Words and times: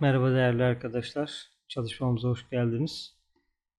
Merhaba 0.00 0.32
değerli 0.32 0.64
arkadaşlar. 0.64 1.48
Çalışmamıza 1.68 2.28
hoş 2.28 2.50
geldiniz. 2.50 3.16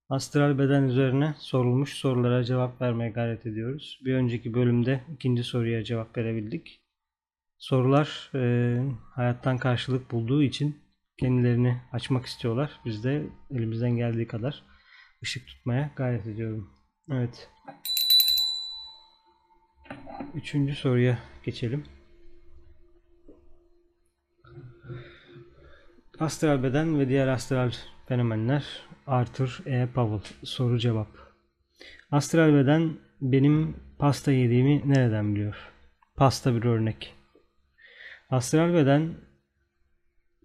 Astral 0.08 0.58
beden 0.58 0.82
üzerine 0.82 1.34
sorulmuş 1.38 1.94
sorulara 1.94 2.44
cevap 2.44 2.80
vermeye 2.80 3.10
gayret 3.10 3.46
ediyoruz. 3.46 4.00
Bir 4.04 4.14
önceki 4.14 4.54
bölümde 4.54 5.04
ikinci 5.14 5.44
soruya 5.44 5.84
cevap 5.84 6.16
verebildik. 6.16 6.82
Sorular 7.58 8.30
e, 8.34 8.78
hayattan 9.14 9.58
karşılık 9.58 10.10
bulduğu 10.10 10.42
için 10.42 10.76
kendilerini 11.20 11.80
açmak 11.92 12.26
istiyorlar. 12.26 12.80
Biz 12.84 13.04
de 13.04 13.26
elimizden 13.50 13.96
geldiği 13.96 14.26
kadar 14.26 14.62
ışık 15.22 15.46
tutmaya 15.46 15.90
gayret 15.96 16.26
ediyorum. 16.26 16.70
Evet. 17.10 17.50
Üçüncü 20.34 20.74
soruya 20.74 21.18
geçelim. 21.44 21.84
Astral 26.22 26.62
beden 26.62 26.98
ve 26.98 27.08
diğer 27.08 27.28
astral 27.28 27.70
fenomenler 28.06 28.64
Arthur 29.06 29.62
E. 29.66 29.86
Powell 29.94 30.20
soru 30.42 30.78
cevap. 30.78 31.08
Astral 32.10 32.54
beden 32.54 32.90
benim 33.20 33.76
pasta 33.98 34.32
yediğimi 34.32 34.82
nereden 34.84 35.34
biliyor? 35.34 35.56
Pasta 36.16 36.54
bir 36.54 36.64
örnek. 36.64 37.14
Astral 38.30 38.74
beden 38.74 39.14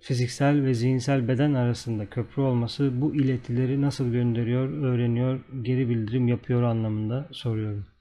fiziksel 0.01 0.63
ve 0.63 0.73
zihinsel 0.73 1.27
beden 1.27 1.53
arasında 1.53 2.05
köprü 2.05 2.41
olması 2.41 3.01
bu 3.01 3.15
iletileri 3.15 3.81
nasıl 3.81 4.11
gönderiyor, 4.11 4.69
öğreniyor, 4.69 5.39
geri 5.61 5.89
bildirim 5.89 6.27
yapıyor 6.27 6.63
anlamında 6.63 7.29
soruyorum. 7.31 7.96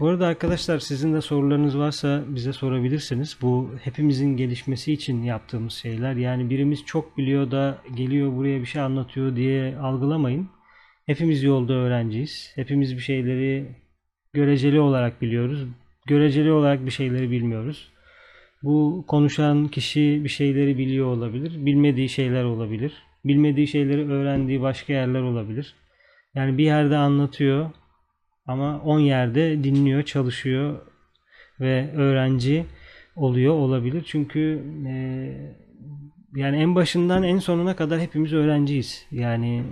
Bu 0.00 0.08
arada 0.08 0.26
arkadaşlar 0.26 0.78
sizin 0.78 1.14
de 1.14 1.20
sorularınız 1.20 1.78
varsa 1.78 2.22
bize 2.28 2.52
sorabilirsiniz. 2.52 3.38
Bu 3.42 3.70
hepimizin 3.82 4.36
gelişmesi 4.36 4.92
için 4.92 5.22
yaptığımız 5.22 5.72
şeyler. 5.72 6.14
Yani 6.14 6.50
birimiz 6.50 6.84
çok 6.84 7.18
biliyor 7.18 7.50
da 7.50 7.78
geliyor 7.94 8.36
buraya 8.36 8.60
bir 8.60 8.66
şey 8.66 8.82
anlatıyor 8.82 9.36
diye 9.36 9.78
algılamayın. 9.78 10.48
Hepimiz 11.06 11.42
yolda 11.42 11.72
öğrenciyiz. 11.72 12.52
Hepimiz 12.54 12.96
bir 12.96 13.02
şeyleri 13.02 13.66
göreceli 14.32 14.80
olarak 14.80 15.22
biliyoruz. 15.22 15.64
Göreceli 16.06 16.52
olarak 16.52 16.86
bir 16.86 16.90
şeyleri 16.90 17.30
bilmiyoruz. 17.30 17.92
Bu 18.62 19.04
konuşan 19.08 19.68
kişi 19.68 20.20
bir 20.24 20.28
şeyleri 20.28 20.78
biliyor 20.78 21.06
olabilir. 21.06 21.66
Bilmediği 21.66 22.08
şeyler 22.08 22.44
olabilir. 22.44 22.92
Bilmediği 23.24 23.66
şeyleri 23.66 24.10
öğrendiği 24.10 24.62
başka 24.62 24.92
yerler 24.92 25.20
olabilir. 25.20 25.74
Yani 26.34 26.58
bir 26.58 26.64
yerde 26.64 26.96
anlatıyor 26.96 27.70
ama 28.46 28.80
10 28.80 29.00
yerde 29.00 29.64
dinliyor, 29.64 30.02
çalışıyor 30.02 30.78
ve 31.60 31.90
öğrenci 31.96 32.64
oluyor 33.16 33.54
olabilir. 33.54 34.04
Çünkü 34.06 34.64
e, 34.86 34.94
yani 36.34 36.56
en 36.56 36.74
başından 36.74 37.22
en 37.22 37.38
sonuna 37.38 37.76
kadar 37.76 38.00
hepimiz 38.00 38.32
öğrenciyiz. 38.32 39.06
Yani 39.10 39.64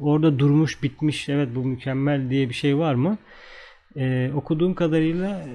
orada 0.00 0.38
durmuş, 0.38 0.82
bitmiş, 0.82 1.28
evet 1.28 1.48
bu 1.54 1.64
mükemmel 1.64 2.30
diye 2.30 2.48
bir 2.48 2.54
şey 2.54 2.78
var 2.78 2.94
mı? 2.94 3.18
E, 3.96 4.30
okuduğum 4.34 4.74
kadarıyla 4.74 5.46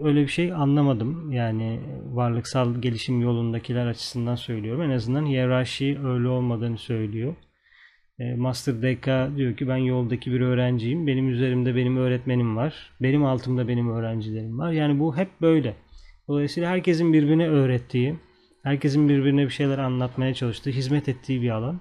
öyle 0.00 0.22
bir 0.22 0.28
şey 0.28 0.52
anlamadım. 0.52 1.32
Yani 1.32 1.80
varlıksal 2.12 2.74
gelişim 2.74 3.20
yolundakiler 3.20 3.86
açısından 3.86 4.34
söylüyorum. 4.34 4.82
En 4.82 4.90
azından 4.90 5.26
hiyerarşi 5.26 5.98
öyle 6.04 6.28
olmadığını 6.28 6.78
söylüyor. 6.78 7.34
E, 8.20 8.34
Master 8.34 8.74
DK 8.82 9.36
diyor 9.36 9.56
ki 9.56 9.68
ben 9.68 9.76
yoldaki 9.76 10.32
bir 10.32 10.40
öğrenciyim. 10.40 11.06
Benim 11.06 11.28
üzerimde 11.28 11.76
benim 11.76 11.96
öğretmenim 11.96 12.56
var. 12.56 12.92
Benim 13.00 13.24
altımda 13.24 13.68
benim 13.68 13.90
öğrencilerim 13.90 14.58
var. 14.58 14.72
Yani 14.72 15.00
bu 15.00 15.16
hep 15.16 15.28
böyle. 15.40 15.74
Dolayısıyla 16.28 16.70
herkesin 16.70 17.12
birbirine 17.12 17.48
öğrettiği, 17.48 18.16
herkesin 18.62 19.08
birbirine 19.08 19.44
bir 19.44 19.50
şeyler 19.50 19.78
anlatmaya 19.78 20.34
çalıştığı, 20.34 20.70
hizmet 20.70 21.08
ettiği 21.08 21.42
bir 21.42 21.50
alan. 21.50 21.80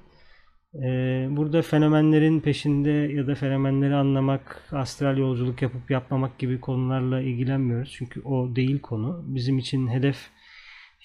E, 0.76 0.88
burada 1.30 1.62
fenomenlerin 1.62 2.40
peşinde 2.40 2.90
ya 2.90 3.28
da 3.28 3.36
fenomenleri 3.36 3.96
anlamak, 3.96 4.64
astral 4.72 5.18
yolculuk 5.18 5.62
yapıp 5.62 5.92
yapmamak 5.92 6.40
gibi 6.40 6.60
konularla 6.60 7.22
ilgilenmiyoruz. 7.22 7.92
Çünkü 7.92 8.22
o 8.22 8.56
değil 8.56 8.80
konu. 8.80 9.24
Bizim 9.28 9.58
için 9.58 9.88
hedef 9.88 10.18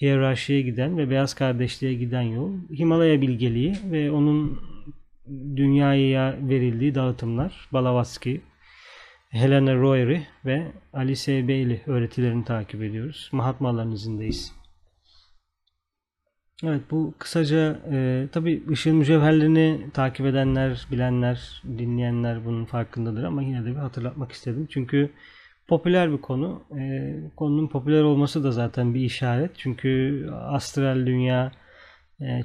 hiyerarşiye 0.01 0.61
giden 0.61 0.97
ve 0.97 1.09
beyaz 1.09 1.33
kardeşliğe 1.33 1.93
giden 1.93 2.21
yol. 2.21 2.51
Himalaya 2.69 3.21
bilgeliği 3.21 3.75
ve 3.91 4.11
onun 4.11 4.59
dünyaya 5.55 6.37
verildiği 6.41 6.95
dağıtımlar 6.95 7.69
Blavatsky, 7.73 8.37
Helena 9.29 9.75
Royery 9.75 10.19
ve 10.45 10.71
Alice 10.93 11.47
Bailey 11.47 11.81
öğretilerini 11.85 12.45
takip 12.45 12.83
ediyoruz. 12.83 13.29
Mahatmaların 13.31 13.91
izindeyiz. 13.91 14.55
Evet 16.63 16.81
bu 16.91 17.13
kısaca 17.19 17.79
e, 17.91 18.27
tabi 18.31 18.63
ışığın 18.69 18.95
mücevherlerini 18.95 19.87
takip 19.93 20.25
edenler, 20.25 20.87
bilenler, 20.91 21.63
dinleyenler 21.77 22.45
bunun 22.45 22.65
farkındadır 22.65 23.23
ama 23.23 23.43
yine 23.43 23.65
de 23.65 23.71
bir 23.71 23.75
hatırlatmak 23.75 24.31
istedim. 24.31 24.67
Çünkü 24.69 25.09
popüler 25.67 26.11
bir 26.11 26.17
konu. 26.17 26.63
E, 26.79 27.13
konunun 27.35 27.67
popüler 27.67 28.01
olması 28.01 28.43
da 28.43 28.51
zaten 28.51 28.93
bir 28.93 29.01
işaret. 29.01 29.51
Çünkü 29.57 30.25
astral 30.31 31.05
dünya 31.05 31.51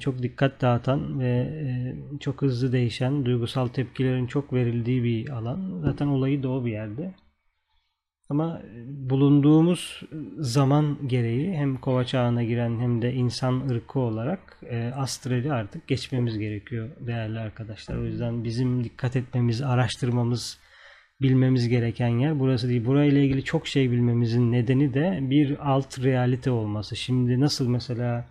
çok 0.00 0.22
dikkat 0.22 0.60
dağıtan 0.60 1.20
ve 1.20 1.28
e, 1.28 2.18
çok 2.20 2.42
hızlı 2.42 2.72
değişen, 2.72 3.24
duygusal 3.24 3.68
tepkilerin 3.68 4.26
çok 4.26 4.52
verildiği 4.52 5.04
bir 5.04 5.28
alan. 5.28 5.80
Zaten 5.84 6.06
olayı 6.06 6.42
da 6.42 6.48
o 6.48 6.64
bir 6.64 6.72
yerde. 6.72 7.14
Ama 8.30 8.62
bulunduğumuz 8.86 10.02
zaman 10.38 10.98
gereği 11.06 11.54
hem 11.54 11.76
kova 11.76 12.04
çağına 12.04 12.44
giren 12.44 12.80
hem 12.80 13.02
de 13.02 13.14
insan 13.14 13.68
ırkı 13.68 13.98
olarak 13.98 14.58
e, 14.70 14.92
astrali 14.96 15.52
artık 15.52 15.88
geçmemiz 15.88 16.38
gerekiyor 16.38 16.90
değerli 17.00 17.38
arkadaşlar. 17.38 17.96
O 17.96 18.04
yüzden 18.04 18.44
bizim 18.44 18.84
dikkat 18.84 19.16
etmemiz, 19.16 19.62
araştırmamız, 19.62 20.58
bilmemiz 21.22 21.68
gereken 21.68 22.08
yer 22.08 22.40
burası 22.40 22.68
değil. 22.68 22.84
Burayla 22.84 23.20
ilgili 23.20 23.44
çok 23.44 23.66
şey 23.66 23.90
bilmemizin 23.90 24.52
nedeni 24.52 24.94
de 24.94 25.18
bir 25.22 25.70
alt 25.70 26.02
realite 26.02 26.50
olması. 26.50 26.96
Şimdi 26.96 27.40
nasıl 27.40 27.68
mesela 27.68 28.28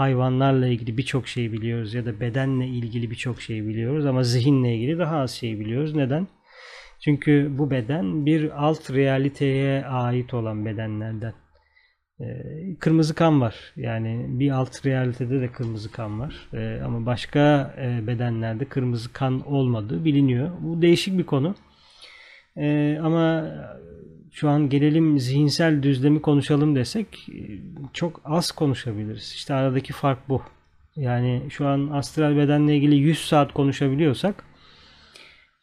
hayvanlarla 0.00 0.66
ilgili 0.66 0.96
birçok 0.96 1.28
şey 1.28 1.52
biliyoruz 1.52 1.94
ya 1.94 2.06
da 2.06 2.20
bedenle 2.20 2.66
ilgili 2.66 3.10
birçok 3.10 3.42
şey 3.42 3.66
biliyoruz 3.66 4.06
ama 4.06 4.22
zihinle 4.22 4.74
ilgili 4.74 4.98
daha 4.98 5.16
az 5.16 5.30
şey 5.30 5.60
biliyoruz. 5.60 5.94
Neden? 5.94 6.28
Çünkü 7.04 7.50
bu 7.58 7.70
beden 7.70 8.26
bir 8.26 8.64
alt 8.64 8.90
realiteye 8.90 9.84
ait 9.84 10.34
olan 10.34 10.66
bedenlerden. 10.66 11.32
Ee, 12.20 12.24
kırmızı 12.80 13.14
kan 13.14 13.40
var. 13.40 13.72
Yani 13.76 14.26
bir 14.28 14.50
alt 14.50 14.86
realitede 14.86 15.40
de 15.40 15.52
kırmızı 15.52 15.92
kan 15.92 16.20
var. 16.20 16.48
Ee, 16.54 16.80
ama 16.84 17.06
başka 17.06 17.74
e, 17.78 18.06
bedenlerde 18.06 18.64
kırmızı 18.64 19.12
kan 19.12 19.46
olmadığı 19.52 20.04
biliniyor. 20.04 20.50
Bu 20.60 20.82
değişik 20.82 21.18
bir 21.18 21.26
konu. 21.26 21.54
Ee, 22.56 22.98
ama 23.02 23.50
şu 24.32 24.48
an 24.48 24.68
gelelim 24.68 25.18
zihinsel 25.18 25.82
düzlemi 25.82 26.22
konuşalım 26.22 26.76
desek 26.76 27.28
çok 27.92 28.20
az 28.24 28.52
konuşabiliriz. 28.52 29.32
İşte 29.34 29.54
aradaki 29.54 29.92
fark 29.92 30.28
bu. 30.28 30.42
Yani 30.96 31.42
şu 31.50 31.66
an 31.66 31.88
astral 31.88 32.36
bedenle 32.36 32.76
ilgili 32.76 32.94
100 32.94 33.18
saat 33.18 33.52
konuşabiliyorsak 33.52 34.44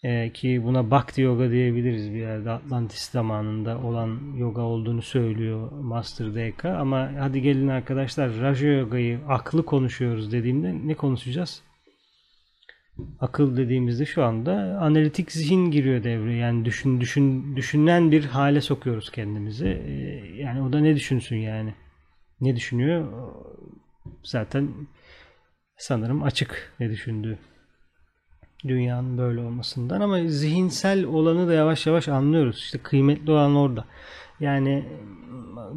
e, 0.04 0.34
ki 0.34 0.62
buna 0.64 0.92
Bhakti 0.92 1.22
Yoga 1.22 1.52
diyebiliriz 1.52 2.14
bir 2.14 2.20
yerde 2.20 2.52
Atlantis 2.52 3.10
zamanında 3.10 3.78
olan 3.78 4.20
yoga 4.38 4.62
olduğunu 4.62 5.02
söylüyor 5.02 5.72
Master 5.72 6.36
DK 6.36 6.66
ama 6.66 7.12
hadi 7.20 7.42
gelin 7.42 7.68
arkadaşlar 7.68 8.42
Raja 8.42 8.68
Yoga'yı 8.68 9.20
aklı 9.28 9.66
konuşuyoruz 9.66 10.32
dediğimde 10.32 10.88
ne 10.88 10.94
konuşacağız? 10.94 11.67
Akıl 13.20 13.58
dediğimizde 13.58 14.06
şu 14.06 14.24
anda 14.24 14.54
analitik 14.82 15.32
zihin 15.32 15.72
giriyor 15.72 16.04
devreye. 16.04 16.38
Yani 16.38 16.66
düşün 16.66 17.02
düşün 17.02 17.56
düşünen 17.56 18.12
bir 18.12 18.26
hale 18.26 18.62
sokuyoruz 18.62 19.12
kendimizi. 19.12 19.68
Ee, 19.68 20.42
yani 20.42 20.62
o 20.62 20.74
da 20.74 20.80
ne 20.80 20.96
düşünsün 20.96 21.36
yani? 21.36 21.74
Ne 22.42 22.56
düşünüyor? 22.56 23.14
Zaten 24.24 24.70
sanırım 25.78 26.24
açık 26.24 26.74
ne 26.80 26.90
düşündüğü. 26.90 27.38
Dünyanın 28.68 29.18
böyle 29.18 29.40
olmasından 29.40 30.02
ama 30.02 30.20
zihinsel 30.28 31.06
olanı 31.06 31.48
da 31.48 31.54
yavaş 31.54 31.88
yavaş 31.88 32.08
anlıyoruz. 32.08 32.58
İşte 32.58 32.78
kıymetli 32.78 33.32
olan 33.32 33.56
orada. 33.56 33.86
Yani 34.40 34.84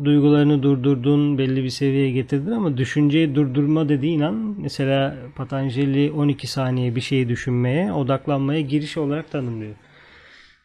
duygularını 0.05 0.63
durdurdun, 0.63 1.39
belli 1.39 1.65
bir 1.65 1.69
seviyeye 1.69 2.11
getirdin 2.11 2.51
ama 2.51 2.77
düşünceyi 2.77 3.35
durdurma 3.35 3.89
dediğin 3.89 4.21
an 4.21 4.35
mesela 4.59 5.17
Patanjali 5.37 6.13
12 6.13 6.47
saniye 6.47 6.97
bir 6.97 7.01
şeyi 7.01 7.29
düşünmeye, 7.29 7.93
odaklanmaya 7.93 8.61
giriş 8.61 8.97
olarak 8.97 9.31
tanımlıyor. 9.31 9.75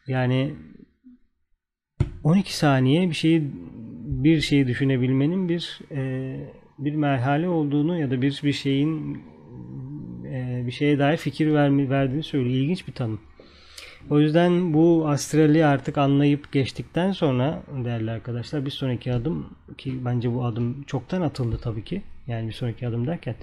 Yani 0.06 0.54
12 2.24 2.56
saniye 2.56 3.08
bir 3.10 3.14
şeyi 3.14 3.50
bir 4.06 4.40
şeyi 4.40 4.66
düşünebilmenin 4.66 5.48
bir 5.48 5.80
e, 5.90 6.36
bir 6.78 6.94
merhale 6.94 7.48
olduğunu 7.48 8.00
ya 8.00 8.10
da 8.10 8.22
bir 8.22 8.40
bir 8.44 8.52
şeyin 8.52 9.18
e, 10.24 10.62
bir 10.66 10.72
şeye 10.72 10.98
dair 10.98 11.16
fikir 11.16 11.52
vermi, 11.54 11.90
verdiğini 11.90 12.22
söylüyor. 12.22 12.54
İlginç 12.54 12.88
bir 12.88 12.92
tanım. 12.92 13.20
O 14.10 14.20
yüzden 14.20 14.74
bu 14.74 15.08
astrali 15.08 15.64
artık 15.64 15.98
anlayıp 15.98 16.52
geçtikten 16.52 17.12
sonra 17.12 17.62
değerli 17.84 18.10
arkadaşlar 18.10 18.64
bir 18.64 18.70
sonraki 18.70 19.12
adım 19.12 19.56
ki 19.78 20.04
bence 20.04 20.34
bu 20.34 20.44
adım 20.44 20.82
çoktan 20.82 21.22
atıldı 21.22 21.58
tabii 21.58 21.84
ki. 21.84 22.02
Yani 22.26 22.48
bir 22.48 22.52
sonraki 22.52 22.88
adım 22.88 23.06
derken 23.06 23.34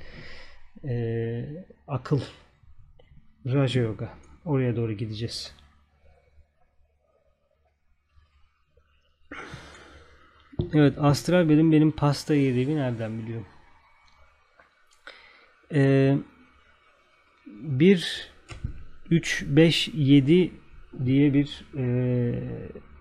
e, 0.83 1.65
akıl 1.87 2.19
Raja 3.45 3.79
Yoga. 3.79 4.09
Oraya 4.45 4.75
doğru 4.75 4.93
gideceğiz. 4.93 5.55
Evet, 10.73 10.93
astral 10.97 11.49
benim 11.49 11.71
benim 11.71 11.91
pasta 11.91 12.33
yediğimi 12.33 12.75
nereden 12.75 13.19
biliyorum? 13.19 13.47
Ee, 15.73 16.17
1 17.45 18.32
3 19.13 19.43
5 19.47 19.89
7 19.93 20.51
diye 21.05 21.33
bir 21.33 21.65
e, 21.77 21.85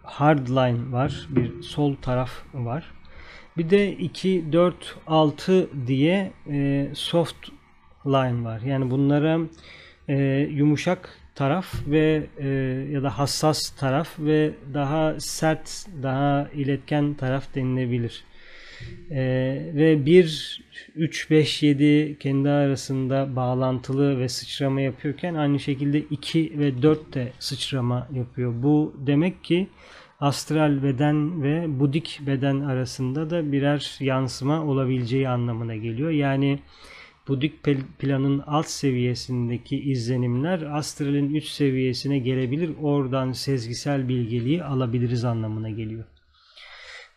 hard 0.02 0.48
line 0.48 0.92
var. 0.92 1.26
Bir 1.30 1.62
sol 1.62 1.94
taraf 1.94 2.30
var. 2.54 2.84
Bir 3.56 3.70
de 3.70 3.92
2 3.92 4.52
4 4.52 4.96
6 5.06 5.68
diye 5.86 6.32
e, 6.50 6.88
soft 6.94 7.48
line 8.06 8.44
var. 8.44 8.60
Yani 8.60 8.90
bunlara 8.90 9.40
e, 10.08 10.16
yumuşak 10.50 11.18
taraf 11.34 11.74
ve 11.86 12.26
e, 12.38 12.48
ya 12.92 13.02
da 13.02 13.18
hassas 13.18 13.70
taraf 13.70 14.18
ve 14.18 14.50
daha 14.74 15.20
sert, 15.20 15.86
daha 16.02 16.48
iletken 16.54 17.14
taraf 17.14 17.54
denilebilir. 17.54 18.24
E, 19.10 19.22
ve 19.74 20.06
1, 20.06 20.62
3, 20.94 21.30
5, 21.30 21.62
7 21.62 22.16
kendi 22.20 22.48
arasında 22.48 23.36
bağlantılı 23.36 24.18
ve 24.18 24.28
sıçrama 24.28 24.80
yapıyorken 24.80 25.34
aynı 25.34 25.60
şekilde 25.60 25.98
2 25.98 26.58
ve 26.58 26.82
4 26.82 27.14
de 27.14 27.32
sıçrama 27.38 28.08
yapıyor. 28.14 28.52
Bu 28.62 28.94
demek 29.06 29.44
ki 29.44 29.68
astral 30.20 30.82
beden 30.82 31.42
ve 31.42 31.80
budik 31.80 32.20
beden 32.26 32.60
arasında 32.60 33.30
da 33.30 33.52
birer 33.52 33.96
yansıma 34.00 34.64
olabileceği 34.64 35.28
anlamına 35.28 35.76
geliyor. 35.76 36.10
Yani 36.10 36.58
Budik 37.28 37.62
planın 37.98 38.38
alt 38.46 38.66
seviyesindeki 38.66 39.80
izlenimler 39.80 40.62
astralin 40.62 41.34
üst 41.34 41.48
seviyesine 41.48 42.18
gelebilir. 42.18 42.70
Oradan 42.82 43.32
sezgisel 43.32 44.08
bilgeliği 44.08 44.64
alabiliriz 44.64 45.24
anlamına 45.24 45.70
geliyor. 45.70 46.04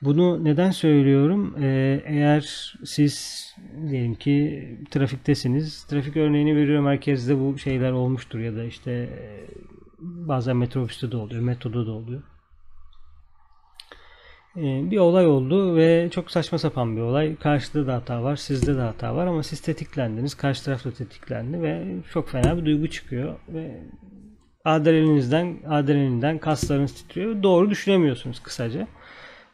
Bunu 0.06 0.44
neden 0.44 0.72
söylüyorum? 0.72 1.56
Ee, 1.62 2.04
eğer 2.06 2.74
siz 2.86 3.46
diyelim 3.90 4.16
ki 4.16 4.70
trafiktesiniz. 4.92 5.84
Trafik 5.84 6.18
örneğini 6.18 6.56
veriyorum. 6.56 6.86
Merkezde 6.86 7.40
bu 7.40 7.58
şeyler 7.58 7.92
olmuştur 7.92 8.40
ya 8.40 8.56
da 8.56 8.64
işte 8.64 8.92
e, 8.92 9.48
bazen 10.00 10.58
metrobüste 10.58 11.12
de 11.12 11.18
oluyor, 11.18 11.42
metroda 11.42 11.88
da 11.88 11.92
oluyor. 11.92 12.24
Ee, 14.58 14.92
bir 14.92 14.98
olay 14.98 15.28
oldu 15.28 15.76
ve 15.76 16.10
çok 16.12 16.32
saçma 16.32 16.58
sapan 16.58 16.96
bir 16.96 17.02
olay. 17.02 17.36
Karşıda 17.36 17.88
da 17.88 17.94
hata 17.94 18.24
var, 18.24 18.36
sizde 18.36 18.78
de 18.78 18.82
hata 18.82 19.16
var 19.16 19.28
ama 19.28 19.44
siz 19.44 19.62
tetiklendiniz, 19.62 20.36
karşı 20.36 20.66
taraf 20.66 20.86
da 20.86 20.92
tetiklendi 20.92 21.62
ve 21.62 21.96
çok 22.14 22.30
fena 22.30 22.58
bir 22.58 22.66
duygu 22.66 22.88
çıkıyor 22.88 23.36
ve 23.50 23.82
adrenalininizden, 24.66 25.58
adrenalinden 25.68 26.38
kaslarınız 26.38 26.94
titriyor. 26.94 27.44
Doğru 27.44 27.70
düşünemiyorsunuz 27.70 28.40
kısaca. 28.40 28.88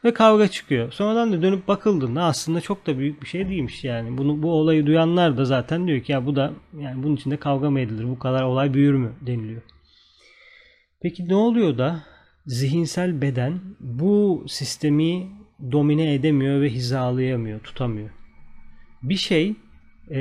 Ve 0.03 0.13
kavga 0.13 0.48
çıkıyor. 0.48 0.92
Sonradan 0.92 1.31
da 1.31 1.42
dönüp 1.42 1.68
bakıldığında 1.68 2.24
aslında 2.24 2.62
çok 2.62 2.88
da 2.88 2.98
büyük 2.98 3.21
bir 3.21 3.27
şey 3.27 3.50
değilmiş 3.50 3.83
yani. 3.83 4.18
Bunu 4.18 4.44
bu 4.44 4.51
olayı 4.51 4.86
duyanlar 4.86 5.38
da 5.38 5.45
zaten 5.45 5.88
diyor 5.88 6.01
ki 6.01 6.12
ya 6.12 6.25
bu 6.25 6.36
da 6.36 6.53
yani 6.80 7.03
bunun 7.03 7.15
içinde 7.15 7.38
kavga 7.38 7.69
mı 7.69 7.80
edilir? 7.80 8.09
Bu 8.09 8.19
kadar 8.19 8.44
olay 8.44 8.74
büyür 8.74 8.94
mü 8.94 9.12
deniliyor. 9.21 9.62
Peki 11.01 11.27
ne 11.27 11.36
oluyor 11.36 11.77
da 11.77 12.03
zihinsel 12.45 13.21
beden 13.21 13.59
bu 13.80 14.45
sistemi 14.48 15.27
domine 15.71 16.13
edemiyor 16.13 16.62
ve 16.62 16.69
hizalayamıyor, 16.69 17.59
tutamıyor. 17.59 18.09
Bir 19.04 19.15
şey 19.15 19.56
e, 20.12 20.19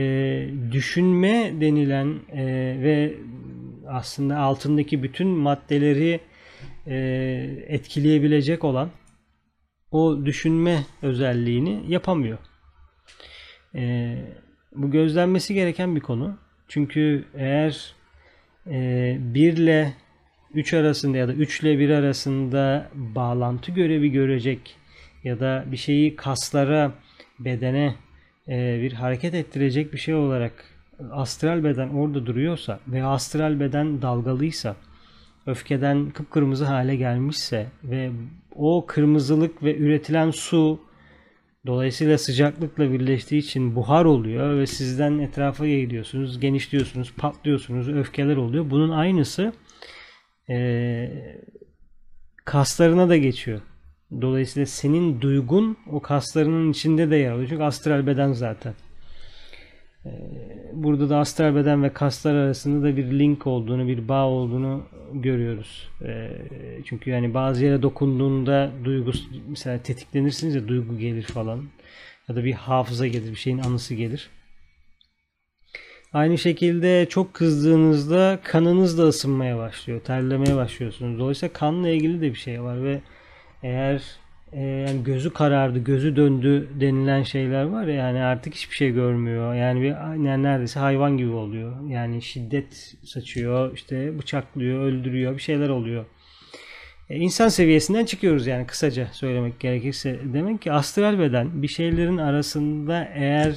düşünme 0.72 1.52
denilen 1.60 2.14
e, 2.32 2.44
ve 2.82 3.14
aslında 3.88 4.38
altındaki 4.38 5.02
bütün 5.02 5.28
maddeleri 5.28 6.20
e, 6.86 6.96
etkileyebilecek 7.68 8.64
olan 8.64 8.90
o 9.92 10.24
düşünme 10.24 10.84
özelliğini 11.02 11.82
yapamıyor. 11.88 12.38
E, 13.74 14.16
bu 14.74 14.90
gözlenmesi 14.90 15.54
gereken 15.54 15.96
bir 15.96 16.00
konu. 16.00 16.38
Çünkü 16.68 17.24
eğer 17.34 17.94
e, 18.66 19.16
birle 19.20 19.92
3 20.54 20.74
arasında 20.74 21.16
ya 21.16 21.28
da 21.28 21.32
3 21.32 21.60
ile 21.60 21.78
1 21.78 21.90
arasında 21.90 22.90
bağlantı 22.94 23.72
görevi 23.72 24.10
görecek 24.10 24.76
ya 25.24 25.40
da 25.40 25.64
bir 25.66 25.76
şeyi 25.76 26.16
kaslara, 26.16 26.92
bedene 27.38 27.94
e, 28.48 28.80
bir 28.82 28.92
hareket 28.92 29.34
ettirecek 29.34 29.92
bir 29.92 29.98
şey 29.98 30.14
olarak 30.14 30.52
astral 31.10 31.64
beden 31.64 31.88
orada 31.88 32.26
duruyorsa 32.26 32.80
ve 32.88 33.04
astral 33.04 33.60
beden 33.60 34.02
dalgalıysa, 34.02 34.76
öfkeden 35.46 36.10
kıpkırmızı 36.10 36.64
hale 36.64 36.96
gelmişse 36.96 37.66
ve 37.84 38.10
o 38.60 38.86
kırmızılık 38.86 39.62
ve 39.62 39.76
üretilen 39.76 40.30
su 40.30 40.80
dolayısıyla 41.66 42.18
sıcaklıkla 42.18 42.92
birleştiği 42.92 43.38
için 43.38 43.76
buhar 43.76 44.04
oluyor 44.04 44.58
ve 44.58 44.66
sizden 44.66 45.18
etrafa 45.18 45.66
yayılıyorsunuz, 45.66 46.40
genişliyorsunuz, 46.40 47.12
patlıyorsunuz, 47.16 47.88
öfkeler 47.88 48.36
oluyor. 48.36 48.70
Bunun 48.70 48.90
aynısı 48.90 49.52
e, 50.50 50.56
kaslarına 52.44 53.08
da 53.08 53.16
geçiyor. 53.16 53.60
Dolayısıyla 54.20 54.66
senin 54.66 55.20
duygun 55.20 55.76
o 55.90 56.00
kaslarının 56.00 56.70
içinde 56.70 57.10
de 57.10 57.16
yer 57.16 57.32
alıyor. 57.32 57.48
Çünkü 57.48 57.62
astral 57.62 58.06
beden 58.06 58.32
zaten. 58.32 58.74
E, 60.06 60.10
burada 60.72 61.10
da 61.10 61.18
astral 61.18 61.54
beden 61.54 61.82
ve 61.82 61.92
kaslar 61.92 62.34
arasında 62.34 62.86
da 62.86 62.96
bir 62.96 63.18
link 63.18 63.46
olduğunu, 63.46 63.88
bir 63.88 64.08
bağ 64.08 64.26
olduğunu 64.26 64.82
görüyoruz. 65.12 65.88
E, 66.04 66.30
çünkü 66.84 67.10
yani 67.10 67.34
bazı 67.34 67.64
yere 67.64 67.82
dokunduğunda 67.82 68.70
duygu 68.84 69.12
mesela 69.48 69.82
tetiklenirsiniz 69.82 70.54
ya 70.54 70.68
duygu 70.68 70.98
gelir 70.98 71.22
falan. 71.22 71.64
Ya 72.28 72.36
da 72.36 72.44
bir 72.44 72.52
hafıza 72.52 73.06
gelir, 73.06 73.30
bir 73.30 73.36
şeyin 73.36 73.58
anısı 73.58 73.94
gelir. 73.94 74.30
Aynı 76.12 76.38
şekilde 76.38 77.06
çok 77.08 77.34
kızdığınızda 77.34 78.38
kanınız 78.44 78.98
da 78.98 79.02
ısınmaya 79.02 79.58
başlıyor. 79.58 80.00
Terlemeye 80.00 80.56
başlıyorsunuz. 80.56 81.18
Dolayısıyla 81.18 81.52
kanla 81.52 81.88
ilgili 81.88 82.20
de 82.20 82.30
bir 82.30 82.38
şey 82.38 82.62
var 82.62 82.84
ve 82.84 83.00
eğer 83.62 84.02
e, 84.52 84.60
yani 84.62 85.04
gözü 85.04 85.32
karardı, 85.32 85.78
gözü 85.78 86.16
döndü 86.16 86.68
denilen 86.80 87.22
şeyler 87.22 87.64
var 87.64 87.86
ya 87.86 87.94
yani 87.94 88.22
artık 88.22 88.54
hiçbir 88.54 88.76
şey 88.76 88.90
görmüyor. 88.90 89.54
Yani 89.54 89.80
bir 89.80 89.88
yani 90.24 90.42
neredeyse 90.42 90.80
hayvan 90.80 91.16
gibi 91.16 91.32
oluyor. 91.32 91.88
Yani 91.88 92.22
şiddet 92.22 92.94
saçıyor, 93.04 93.74
işte 93.74 94.18
bıçaklıyor, 94.18 94.82
öldürüyor, 94.84 95.34
bir 95.36 95.42
şeyler 95.42 95.68
oluyor. 95.68 96.04
E, 97.10 97.16
insan 97.16 97.48
seviyesinden 97.48 98.04
çıkıyoruz 98.04 98.46
yani 98.46 98.66
kısaca 98.66 99.08
söylemek 99.12 99.60
gerekirse. 99.60 100.20
Demek 100.24 100.62
ki 100.62 100.72
astral 100.72 101.18
beden 101.18 101.62
bir 101.62 101.68
şeylerin 101.68 102.16
arasında 102.16 103.08
eğer 103.14 103.54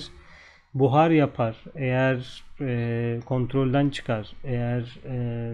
buhar 0.74 1.10
yapar, 1.10 1.64
eğer 1.76 2.44
e, 2.62 3.20
kontrolden 3.26 3.90
çıkar, 3.90 4.34
eğer 4.44 5.00
e, 5.06 5.54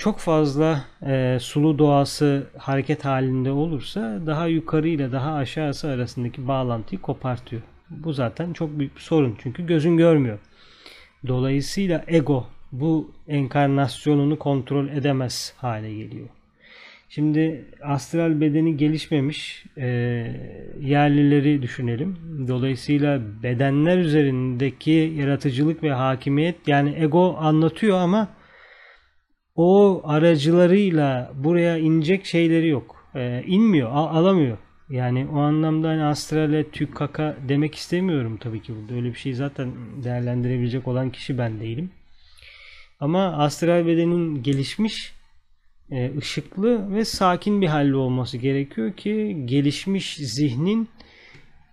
çok 0.00 0.18
fazla 0.18 0.84
e, 1.06 1.38
sulu 1.40 1.78
doğası 1.78 2.46
hareket 2.58 3.04
halinde 3.04 3.50
olursa 3.50 4.20
daha 4.26 4.46
yukarı 4.46 4.88
ile 4.88 5.12
daha 5.12 5.34
aşağısı 5.34 5.88
arasındaki 5.88 6.48
bağlantıyı 6.48 7.00
kopartıyor. 7.00 7.62
Bu 7.90 8.12
zaten 8.12 8.52
çok 8.52 8.78
büyük 8.78 8.96
bir 8.96 9.00
sorun 9.00 9.36
çünkü 9.42 9.66
gözün 9.66 9.96
görmüyor. 9.96 10.38
Dolayısıyla 11.26 12.04
ego 12.08 12.46
bu 12.72 13.10
enkarnasyonunu 13.28 14.38
kontrol 14.38 14.88
edemez 14.88 15.54
hale 15.56 15.94
geliyor. 15.94 16.28
Şimdi 17.08 17.64
astral 17.82 18.40
bedeni 18.40 18.76
gelişmemiş 18.76 19.64
e, 19.76 19.86
yerlileri 20.80 21.62
düşünelim. 21.62 22.16
Dolayısıyla 22.48 23.20
bedenler 23.42 23.98
üzerindeki 23.98 25.12
yaratıcılık 25.16 25.82
ve 25.82 25.92
hakimiyet 25.92 26.68
yani 26.68 26.94
ego 26.98 27.36
anlatıyor 27.40 27.98
ama 27.98 28.28
o 29.60 30.00
aracılarıyla 30.04 31.32
buraya 31.34 31.78
inecek 31.78 32.26
şeyleri 32.26 32.68
yok. 32.68 33.04
E, 33.14 33.42
inmiyor, 33.46 33.90
al, 33.92 34.16
alamıyor. 34.16 34.58
Yani 34.90 35.26
o 35.32 35.38
anlamda 35.38 35.88
hani 35.88 36.02
astrale 36.04 36.70
tük 36.70 36.96
kaka 36.96 37.36
demek 37.48 37.74
istemiyorum 37.74 38.36
tabii 38.36 38.62
ki 38.62 38.72
burada. 38.76 38.94
Öyle 38.94 39.08
bir 39.08 39.18
şey 39.18 39.34
zaten 39.34 39.72
değerlendirebilecek 40.04 40.88
olan 40.88 41.10
kişi 41.10 41.38
ben 41.38 41.60
değilim. 41.60 41.90
Ama 43.00 43.32
astral 43.32 43.86
bedenin 43.86 44.42
gelişmiş 44.42 45.12
e, 45.90 46.18
ışıklı 46.18 46.94
ve 46.94 47.04
sakin 47.04 47.60
bir 47.60 47.68
halde 47.68 47.96
olması 47.96 48.38
gerekiyor 48.38 48.92
ki 48.92 49.42
gelişmiş 49.44 50.16
zihnin 50.16 50.88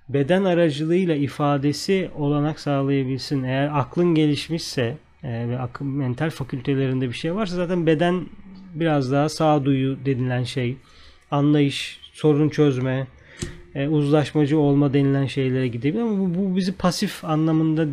beden 0.09 0.43
aracılığıyla 0.43 1.15
ifadesi 1.15 2.11
olanak 2.15 2.59
sağlayabilsin. 2.59 3.43
Eğer 3.43 3.79
aklın 3.79 4.15
gelişmişse 4.15 4.97
e, 5.27 5.49
ve 5.49 5.59
akıl, 5.59 5.85
mental 5.85 6.29
fakültelerinde 6.29 7.07
bir 7.07 7.13
şey 7.13 7.35
varsa 7.35 7.55
zaten 7.55 7.85
beden 7.85 8.25
biraz 8.73 9.11
daha 9.11 9.29
sağduyu 9.29 9.97
denilen 10.05 10.43
şey, 10.43 10.77
anlayış, 11.31 11.99
sorun 12.13 12.49
çözme, 12.49 13.07
e, 13.75 13.87
uzlaşmacı 13.87 14.59
olma 14.59 14.93
denilen 14.93 15.25
şeylere 15.25 15.67
gidebilir 15.67 16.01
ama 16.01 16.19
bu, 16.19 16.35
bu 16.35 16.55
bizi 16.55 16.77
pasif 16.77 17.25
anlamında 17.25 17.85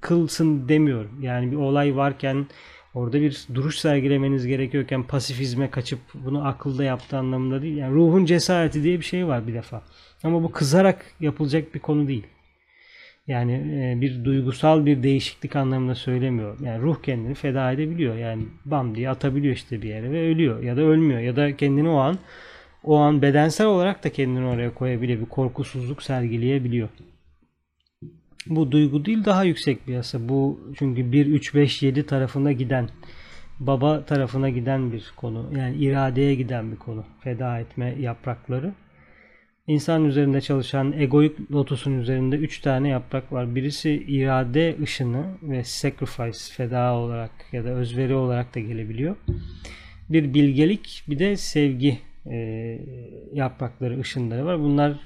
kılsın 0.00 0.68
demiyorum. 0.68 1.10
Yani 1.22 1.50
bir 1.50 1.56
olay 1.56 1.96
varken 1.96 2.46
orada 2.94 3.20
bir 3.20 3.46
duruş 3.54 3.78
sergilemeniz 3.78 4.46
gerekiyorken 4.46 5.02
pasifizme 5.02 5.70
kaçıp 5.70 5.98
bunu 6.14 6.46
akılda 6.46 6.84
yaptığı 6.84 7.18
anlamında 7.18 7.62
değil. 7.62 7.76
Yani 7.76 7.94
ruhun 7.94 8.24
cesareti 8.24 8.82
diye 8.82 8.98
bir 8.98 9.04
şey 9.04 9.26
var 9.26 9.46
bir 9.46 9.54
defa. 9.54 9.82
Ama 10.24 10.42
bu 10.42 10.52
kızarak 10.52 11.04
yapılacak 11.20 11.74
bir 11.74 11.80
konu 11.80 12.08
değil. 12.08 12.26
Yani 13.30 13.52
e, 13.52 14.00
bir 14.00 14.24
duygusal 14.24 14.86
bir 14.86 15.02
değişiklik 15.02 15.56
anlamında 15.56 15.94
söylemiyorum. 15.94 16.64
Yani 16.64 16.82
ruh 16.82 17.02
kendini 17.02 17.34
feda 17.34 17.72
edebiliyor. 17.72 18.16
Yani 18.16 18.42
bam 18.64 18.94
diye 18.94 19.10
atabiliyor 19.10 19.54
işte 19.54 19.82
bir 19.82 19.88
yere 19.88 20.12
ve 20.12 20.28
ölüyor 20.28 20.62
ya 20.62 20.76
da 20.76 20.80
ölmüyor 20.80 21.20
ya 21.20 21.36
da 21.36 21.56
kendini 21.56 21.88
o 21.88 21.96
an 21.96 22.18
o 22.84 22.96
an 22.96 23.22
bedensel 23.22 23.66
olarak 23.66 24.04
da 24.04 24.12
kendini 24.12 24.46
oraya 24.46 24.74
koyabiliyor. 24.74 25.20
Bir 25.20 25.26
korkusuzluk 25.26 26.02
sergileyebiliyor. 26.02 26.88
Bu 28.46 28.72
duygu 28.72 29.04
değil 29.04 29.24
daha 29.24 29.44
yüksek 29.44 29.88
bir 29.88 29.92
yasa. 29.92 30.28
Bu 30.28 30.60
çünkü 30.78 31.12
1 31.12 31.26
3 31.26 31.54
5 31.54 31.82
7 31.82 32.06
tarafına 32.06 32.52
giden 32.52 32.88
baba 33.60 34.04
tarafına 34.04 34.50
giden 34.50 34.92
bir 34.92 35.12
konu. 35.16 35.50
Yani 35.58 35.76
iradeye 35.76 36.34
giden 36.34 36.72
bir 36.72 36.76
konu. 36.76 37.04
Feda 37.20 37.58
etme 37.58 37.94
yaprakları. 38.00 38.72
İnsan 39.70 40.04
üzerinde 40.04 40.40
çalışan 40.40 40.92
egoik 40.92 41.52
lotusun 41.52 41.98
üzerinde 41.98 42.36
3 42.36 42.60
tane 42.60 42.88
yaprak 42.88 43.32
var. 43.32 43.54
Birisi 43.54 43.90
irade 43.90 44.76
ışını 44.82 45.24
ve 45.42 45.64
sacrifice 45.64 46.54
feda 46.56 46.94
olarak 46.94 47.30
ya 47.52 47.64
da 47.64 47.68
özveri 47.68 48.14
olarak 48.14 48.54
da 48.54 48.60
gelebiliyor. 48.60 49.16
Bir 50.08 50.34
bilgelik 50.34 51.04
bir 51.08 51.18
de 51.18 51.36
sevgi 51.36 51.98
e, 52.26 52.36
yaprakları 53.32 54.00
ışınları 54.00 54.46
var. 54.46 54.60
Bunlar 54.60 55.00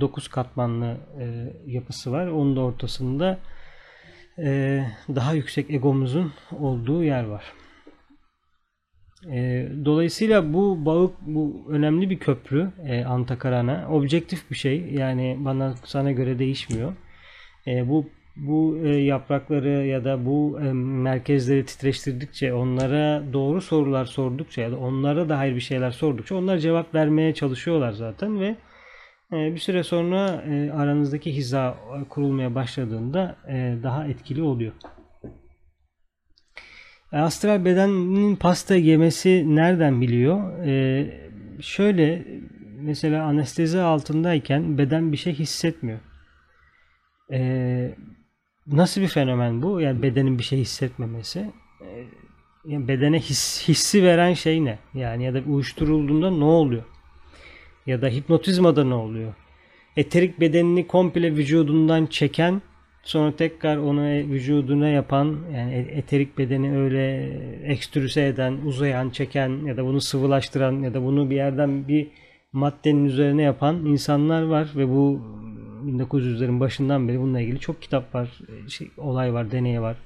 9 0.00 0.28
katmanlı 0.28 0.96
e, 1.20 1.52
yapısı 1.66 2.12
var. 2.12 2.26
Onun 2.26 2.56
da 2.56 2.60
ortasında 2.60 3.38
e, 4.38 4.80
daha 5.08 5.32
yüksek 5.32 5.70
egomuzun 5.70 6.32
olduğu 6.60 7.04
yer 7.04 7.24
var. 7.24 7.44
E, 9.32 9.68
dolayısıyla 9.84 10.52
bu 10.52 10.86
bağı 10.86 11.10
bu 11.26 11.64
önemli 11.68 12.10
bir 12.10 12.18
köprü 12.18 12.70
e, 12.86 13.04
Antakarana. 13.04 13.88
Objektif 13.90 14.50
bir 14.50 14.56
şey. 14.56 14.84
Yani 14.92 15.36
bana 15.40 15.74
sana 15.84 16.12
göre 16.12 16.38
değişmiyor. 16.38 16.92
E, 17.66 17.88
bu 17.88 18.06
bu 18.36 18.78
e, 18.84 18.88
yaprakları 18.88 19.86
ya 19.86 20.04
da 20.04 20.26
bu 20.26 20.58
e, 20.60 20.72
merkezleri 20.72 21.66
titreştirdikçe, 21.66 22.54
onlara 22.54 23.22
doğru 23.32 23.60
sorular 23.60 24.04
sordukça 24.04 24.62
ya 24.62 24.72
da 24.72 24.76
onlara 24.76 25.28
dair 25.28 25.54
bir 25.54 25.60
şeyler 25.60 25.90
sordukça 25.90 26.36
onlar 26.36 26.58
cevap 26.58 26.94
vermeye 26.94 27.34
çalışıyorlar 27.34 27.92
zaten 27.92 28.40
ve 28.40 28.56
e, 29.32 29.54
bir 29.54 29.58
süre 29.58 29.82
sonra 29.82 30.44
e, 30.48 30.70
aranızdaki 30.70 31.36
hiza 31.36 31.76
kurulmaya 32.08 32.54
başladığında 32.54 33.36
e, 33.48 33.76
daha 33.82 34.06
etkili 34.06 34.42
oluyor. 34.42 34.72
E, 37.14 37.18
astral 37.18 37.64
bedenin 37.64 38.36
pasta 38.36 38.74
yemesi 38.74 39.56
nereden 39.56 40.00
biliyor? 40.00 40.66
E, 40.66 41.06
şöyle 41.60 42.24
mesela 42.80 43.24
anestezi 43.24 43.80
altındayken 43.80 44.78
beden 44.78 45.12
bir 45.12 45.16
şey 45.16 45.34
hissetmiyor. 45.34 45.98
E, 47.32 47.94
nasıl 48.66 49.00
bir 49.00 49.08
fenomen 49.08 49.62
bu? 49.62 49.80
Yani 49.80 50.02
bedenin 50.02 50.38
bir 50.38 50.42
şey 50.42 50.58
hissetmemesi. 50.58 51.50
E, 51.80 51.88
yani 52.64 52.88
bedene 52.88 53.18
his, 53.18 53.68
hissi 53.68 54.02
veren 54.02 54.32
şey 54.32 54.64
ne? 54.64 54.78
Yani 54.94 55.24
ya 55.24 55.34
da 55.34 55.40
uyuşturulduğunda 55.40 56.30
ne 56.30 56.44
oluyor? 56.44 56.82
Ya 57.86 58.02
da 58.02 58.08
hipnotizmada 58.08 58.84
ne 58.84 58.94
oluyor? 58.94 59.34
Eterik 59.96 60.40
bedenini 60.40 60.86
komple 60.86 61.36
vücudundan 61.36 62.06
çeken 62.06 62.62
sonra 63.04 63.36
tekrar 63.36 63.76
onu 63.76 64.06
e, 64.08 64.28
vücuduna 64.28 64.88
yapan 64.88 65.38
yani 65.54 65.74
e, 65.74 65.78
eterik 65.78 66.38
bedeni 66.38 66.78
öyle 66.78 67.30
ekstrüse 67.64 68.26
eden, 68.26 68.58
uzayan, 68.64 69.10
çeken 69.10 69.66
ya 69.66 69.76
da 69.76 69.84
bunu 69.84 70.00
sıvılaştıran 70.00 70.82
ya 70.82 70.94
da 70.94 71.02
bunu 71.02 71.30
bir 71.30 71.36
yerden 71.36 71.88
bir 71.88 72.08
maddenin 72.52 73.04
üzerine 73.04 73.42
yapan 73.42 73.86
insanlar 73.86 74.42
var 74.42 74.68
ve 74.76 74.88
bu 74.88 75.20
1900'lerin 75.86 76.60
başından 76.60 77.08
beri 77.08 77.20
bununla 77.20 77.40
ilgili 77.40 77.60
çok 77.60 77.82
kitap 77.82 78.14
var, 78.14 78.28
e, 78.48 78.68
şey, 78.68 78.90
olay 78.96 79.34
var, 79.34 79.50
deney 79.50 79.80
var. 79.80 79.96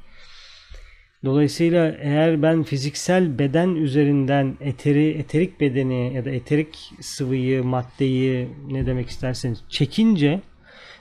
Dolayısıyla 1.24 1.96
eğer 2.00 2.42
ben 2.42 2.62
fiziksel 2.62 3.38
beden 3.38 3.74
üzerinden 3.74 4.56
eteri, 4.60 5.08
eterik 5.08 5.60
bedeni 5.60 6.14
ya 6.14 6.24
da 6.24 6.30
eterik 6.30 6.90
sıvıyı, 7.00 7.64
maddeyi 7.64 8.48
ne 8.70 8.86
demek 8.86 9.08
isterseniz 9.08 9.64
çekince 9.68 10.40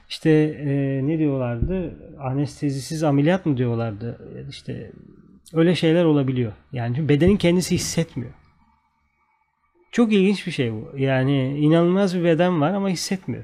işte 0.09 0.29
e, 0.59 1.01
ne 1.07 1.19
diyorlardı? 1.19 1.95
Anestezisiz 2.19 3.03
ameliyat 3.03 3.45
mı 3.45 3.57
diyorlardı? 3.57 4.19
İşte 4.49 4.91
öyle 5.53 5.75
şeyler 5.75 6.03
olabiliyor. 6.03 6.51
Yani 6.71 7.09
bedenin 7.09 7.37
kendisi 7.37 7.75
hissetmiyor. 7.75 8.31
Çok 9.91 10.13
ilginç 10.13 10.47
bir 10.47 10.51
şey 10.51 10.73
bu. 10.73 10.91
Yani 10.97 11.57
inanılmaz 11.57 12.17
bir 12.17 12.23
beden 12.23 12.61
var 12.61 12.73
ama 12.73 12.89
hissetmiyor. 12.89 13.43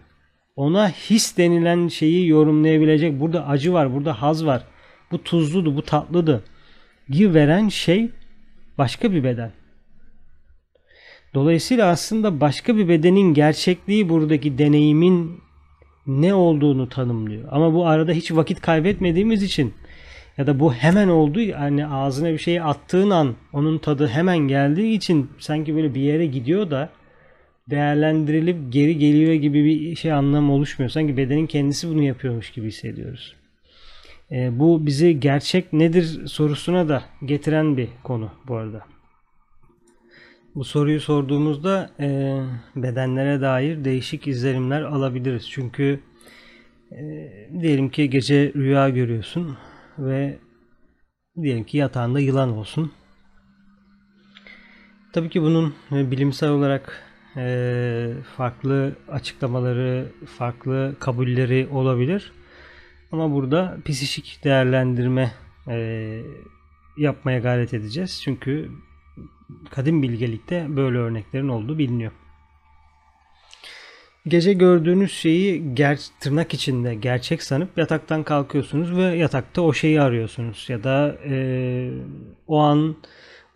Ona 0.56 0.90
his 0.90 1.38
denilen 1.38 1.88
şeyi 1.88 2.28
yorumlayabilecek. 2.28 3.20
Burada 3.20 3.48
acı 3.48 3.74
var, 3.74 3.94
burada 3.94 4.22
haz 4.22 4.46
var. 4.46 4.64
Bu 5.12 5.24
tuzludu, 5.24 5.76
bu 5.76 5.82
tatlıdı 5.82 6.44
gi 7.10 7.34
veren 7.34 7.70
şey 7.70 8.10
başka 8.78 9.12
bir 9.12 9.24
beden. 9.24 9.52
Dolayısıyla 11.34 11.88
aslında 11.88 12.42
başka 12.42 12.78
bir 12.78 12.88
bedenin 12.88 13.34
gerçekliği 13.34 14.10
buradaki 14.10 14.58
deneyimin 14.58 15.43
ne 16.08 16.34
olduğunu 16.34 16.90
tanımlıyor. 16.90 17.44
Ama 17.52 17.74
bu 17.74 17.88
arada 17.88 18.12
hiç 18.12 18.32
vakit 18.32 18.62
kaybetmediğimiz 18.62 19.44
için 19.44 19.74
ya 20.38 20.48
da 20.48 20.60
bu 20.60 20.74
hemen 20.74 21.08
oldu 21.08 21.40
yani 21.40 21.88
ağzına 21.88 22.32
bir 22.34 22.38
şey 22.38 22.62
attığın 22.62 23.10
an 23.10 23.36
onun 23.54 23.78
tadı 23.78 24.08
hemen 24.08 24.38
geldiği 24.38 24.94
için 24.94 25.30
sanki 25.40 25.76
böyle 25.76 25.96
bir 25.96 26.02
yere 26.02 26.26
gidiyor 26.26 26.72
da 26.72 26.90
değerlendirilip 27.70 28.74
geri 28.74 28.98
geliyor 28.98 29.34
gibi 29.34 29.66
bir 29.66 29.96
şey 29.96 30.12
anlam 30.12 30.52
oluşmuyor. 30.52 30.90
Sanki 30.90 31.18
bedenin 31.18 31.48
kendisi 31.48 31.90
bunu 31.90 32.04
yapıyormuş 32.04 32.52
gibi 32.52 32.68
hissediyoruz. 32.68 33.36
E, 34.32 34.60
bu 34.60 34.86
bizi 34.86 35.20
gerçek 35.20 35.74
nedir 35.74 36.28
sorusuna 36.28 36.90
da 36.90 37.04
getiren 37.26 37.78
bir 37.78 37.88
konu 38.04 38.32
bu 38.48 38.56
arada. 38.56 38.93
Bu 40.56 40.64
soruyu 40.64 41.00
sorduğumuzda 41.00 41.90
e, 42.00 42.40
bedenlere 42.76 43.42
dair 43.42 43.86
değişik 43.86 44.28
izlenimler 44.28 44.82
alabiliriz. 44.82 45.50
Çünkü 45.50 46.00
e, 46.92 47.02
diyelim 47.62 47.90
ki 47.90 48.10
gece 48.10 48.54
rüya 48.56 48.90
görüyorsun 48.90 49.58
ve 50.00 50.38
diyelim 51.42 51.64
ki 51.64 51.78
yatağında 51.78 52.20
yılan 52.20 52.58
olsun. 52.58 52.92
Tabii 55.14 55.30
ki 55.30 55.42
bunun 55.42 55.74
e, 55.92 56.12
bilimsel 56.12 56.50
olarak 56.50 57.04
e, 57.38 58.14
farklı 58.38 58.96
açıklamaları, 59.08 60.12
farklı 60.26 60.96
kabulleri 61.00 61.68
olabilir. 61.72 62.32
Ama 63.12 63.32
burada 63.34 63.78
psişik 63.86 64.44
değerlendirme 64.44 65.32
e, 65.68 66.20
yapmaya 66.98 67.40
gayret 67.40 67.74
edeceğiz. 67.74 68.22
Çünkü 68.24 68.70
kadim 69.70 70.02
bilgelikte 70.04 70.66
böyle 70.70 70.98
örneklerin 70.98 71.48
olduğu 71.48 71.78
biliniyor. 71.78 72.12
Gece 74.28 74.54
gördüğünüz 74.54 75.12
şeyi 75.12 75.76
ger 75.76 76.00
tırnak 76.20 76.54
içinde 76.54 76.96
gerçek 76.96 77.44
sanıp 77.44 77.78
yataktan 77.78 78.24
kalkıyorsunuz 78.24 78.98
ve 78.98 79.04
yatakta 79.04 79.62
o 79.62 79.74
şeyi 79.74 80.02
arıyorsunuz. 80.02 80.66
Ya 80.70 80.84
da 80.84 81.18
e, 81.30 81.92
o 82.48 82.60
an 82.60 82.96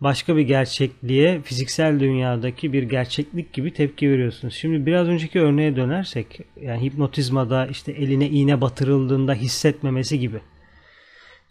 başka 0.00 0.36
bir 0.36 0.42
gerçekliğe 0.42 1.42
fiziksel 1.42 2.00
dünyadaki 2.00 2.72
bir 2.72 2.82
gerçeklik 2.82 3.52
gibi 3.52 3.72
tepki 3.72 4.10
veriyorsunuz. 4.10 4.54
Şimdi 4.54 4.86
biraz 4.86 5.08
önceki 5.08 5.40
örneğe 5.40 5.76
dönersek 5.76 6.40
yani 6.62 6.82
hipnotizmada 6.82 7.66
işte 7.66 7.92
eline 7.92 8.28
iğne 8.28 8.60
batırıldığında 8.60 9.34
hissetmemesi 9.34 10.18
gibi 10.18 10.40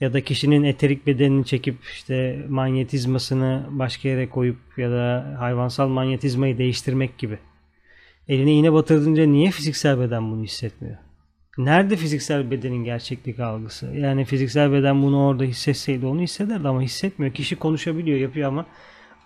ya 0.01 0.13
da 0.13 0.21
kişinin 0.21 0.63
eterik 0.63 1.07
bedenini 1.07 1.45
çekip 1.45 1.75
işte 1.83 2.45
manyetizmasını 2.49 3.65
başka 3.69 4.09
yere 4.09 4.29
koyup 4.29 4.57
ya 4.77 4.91
da 4.91 5.35
hayvansal 5.39 5.87
manyetizmayı 5.87 6.57
değiştirmek 6.57 7.17
gibi. 7.17 7.37
Eline 8.27 8.53
iğne 8.53 8.73
batırdığında 8.73 9.25
niye 9.25 9.51
fiziksel 9.51 9.99
beden 9.99 10.31
bunu 10.31 10.43
hissetmiyor? 10.43 10.97
Nerede 11.57 11.95
fiziksel 11.95 12.51
bedenin 12.51 12.83
gerçeklik 12.83 13.39
algısı? 13.39 13.85
Yani 13.85 14.25
fiziksel 14.25 14.71
beden 14.71 15.03
bunu 15.03 15.25
orada 15.25 15.43
hissetseydi 15.43 16.05
onu 16.05 16.21
hissederdi 16.21 16.67
ama 16.67 16.81
hissetmiyor. 16.81 17.33
Kişi 17.33 17.55
konuşabiliyor, 17.55 18.19
yapıyor 18.19 18.47
ama 18.47 18.65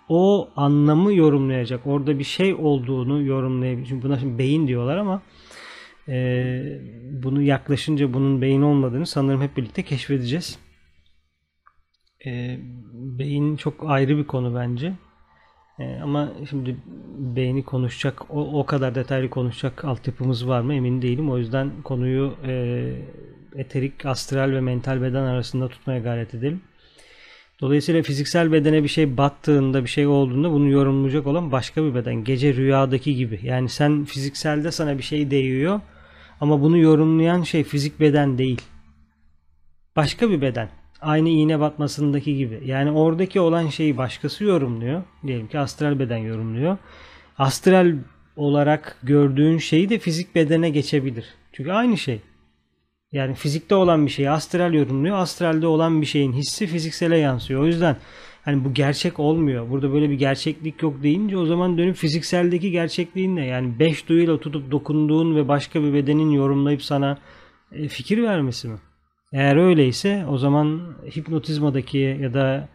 o 0.08 0.50
anlamı 0.56 1.14
yorumlayacak. 1.14 1.86
Orada 1.86 2.18
bir 2.18 2.24
şey 2.24 2.54
olduğunu 2.54 3.22
yorumlayabilir. 3.22 3.86
Çünkü 3.86 4.08
buna 4.08 4.18
şimdi 4.18 4.38
beyin 4.38 4.68
diyorlar 4.68 4.96
ama 4.96 5.22
e, 6.08 6.80
bunu 7.22 7.42
yaklaşınca 7.42 8.14
bunun 8.14 8.42
beyin 8.42 8.62
olmadığını 8.62 9.06
sanırım 9.06 9.42
hep 9.42 9.56
birlikte 9.56 9.82
keşfedeceğiz. 9.82 10.58
E, 12.26 12.58
beyin 12.92 13.56
çok 13.56 13.90
ayrı 13.90 14.18
bir 14.18 14.26
konu 14.26 14.54
bence. 14.54 14.92
E, 15.78 16.00
ama 16.02 16.32
şimdi 16.50 16.76
beyni 17.18 17.64
konuşacak, 17.64 18.30
o, 18.30 18.60
o 18.60 18.66
kadar 18.66 18.94
detaylı 18.94 19.30
konuşacak 19.30 19.84
altyapımız 19.84 20.48
var 20.48 20.60
mı 20.60 20.74
emin 20.74 21.02
değilim. 21.02 21.30
O 21.30 21.38
yüzden 21.38 21.70
konuyu 21.84 22.34
e, 22.46 22.92
eterik, 23.56 24.06
astral 24.06 24.52
ve 24.52 24.60
mental 24.60 25.02
beden 25.02 25.22
arasında 25.22 25.68
tutmaya 25.68 25.98
gayret 25.98 26.34
edelim. 26.34 26.60
Dolayısıyla 27.62 28.02
fiziksel 28.02 28.52
bedene 28.52 28.82
bir 28.82 28.88
şey 28.88 29.16
battığında, 29.16 29.84
bir 29.84 29.88
şey 29.88 30.06
olduğunda 30.06 30.52
bunu 30.52 30.68
yorumlayacak 30.68 31.26
olan 31.26 31.52
başka 31.52 31.84
bir 31.84 31.94
beden. 31.94 32.24
Gece 32.24 32.54
rüyadaki 32.54 33.16
gibi. 33.16 33.40
Yani 33.42 33.68
sen 33.68 34.04
fizikselde 34.04 34.72
sana 34.72 34.98
bir 34.98 35.02
şey 35.02 35.30
değiyor 35.30 35.80
ama 36.40 36.62
bunu 36.62 36.78
yorumlayan 36.78 37.42
şey 37.42 37.64
fizik 37.64 38.00
beden 38.00 38.38
değil. 38.38 38.62
Başka 39.96 40.30
bir 40.30 40.40
beden. 40.40 40.68
Aynı 41.00 41.28
iğne 41.28 41.60
batmasındaki 41.60 42.36
gibi. 42.36 42.60
Yani 42.64 42.90
oradaki 42.90 43.40
olan 43.40 43.68
şeyi 43.68 43.96
başkası 43.96 44.44
yorumluyor. 44.44 45.02
Diyelim 45.26 45.48
ki 45.48 45.58
astral 45.58 45.98
beden 45.98 46.16
yorumluyor. 46.16 46.76
Astral 47.38 47.94
olarak 48.36 48.96
gördüğün 49.02 49.58
şeyi 49.58 49.88
de 49.88 49.98
fizik 49.98 50.34
bedene 50.34 50.70
geçebilir. 50.70 51.24
Çünkü 51.52 51.72
aynı 51.72 51.98
şey. 51.98 52.20
Yani 53.12 53.34
fizikte 53.34 53.74
olan 53.74 54.06
bir 54.06 54.10
şeyi 54.10 54.30
astral 54.30 54.74
yorumluyor. 54.74 55.18
Astralde 55.18 55.66
olan 55.66 56.00
bir 56.00 56.06
şeyin 56.06 56.32
hissi 56.32 56.66
fiziksele 56.66 57.18
yansıyor. 57.18 57.62
O 57.62 57.66
yüzden 57.66 57.96
hani 58.44 58.64
bu 58.64 58.74
gerçek 58.74 59.18
olmuyor. 59.20 59.70
Burada 59.70 59.92
böyle 59.92 60.10
bir 60.10 60.14
gerçeklik 60.14 60.82
yok 60.82 61.02
deyince 61.02 61.36
o 61.36 61.46
zaman 61.46 61.78
dönüp 61.78 61.96
fizikseldeki 61.96 62.70
gerçekliğin 62.70 63.36
ne? 63.36 63.46
Yani 63.46 63.78
beş 63.78 64.08
duyuyla 64.08 64.40
tutup 64.40 64.70
dokunduğun 64.70 65.36
ve 65.36 65.48
başka 65.48 65.82
bir 65.82 65.94
bedenin 65.94 66.30
yorumlayıp 66.30 66.82
sana 66.82 67.18
e, 67.72 67.88
fikir 67.88 68.22
vermesi 68.22 68.68
mi? 68.68 68.78
Eğer 69.32 69.56
öyleyse 69.56 70.26
o 70.30 70.38
zaman 70.38 70.96
hipnotizmadaki 71.16 72.18
ya 72.20 72.34
da 72.34 72.68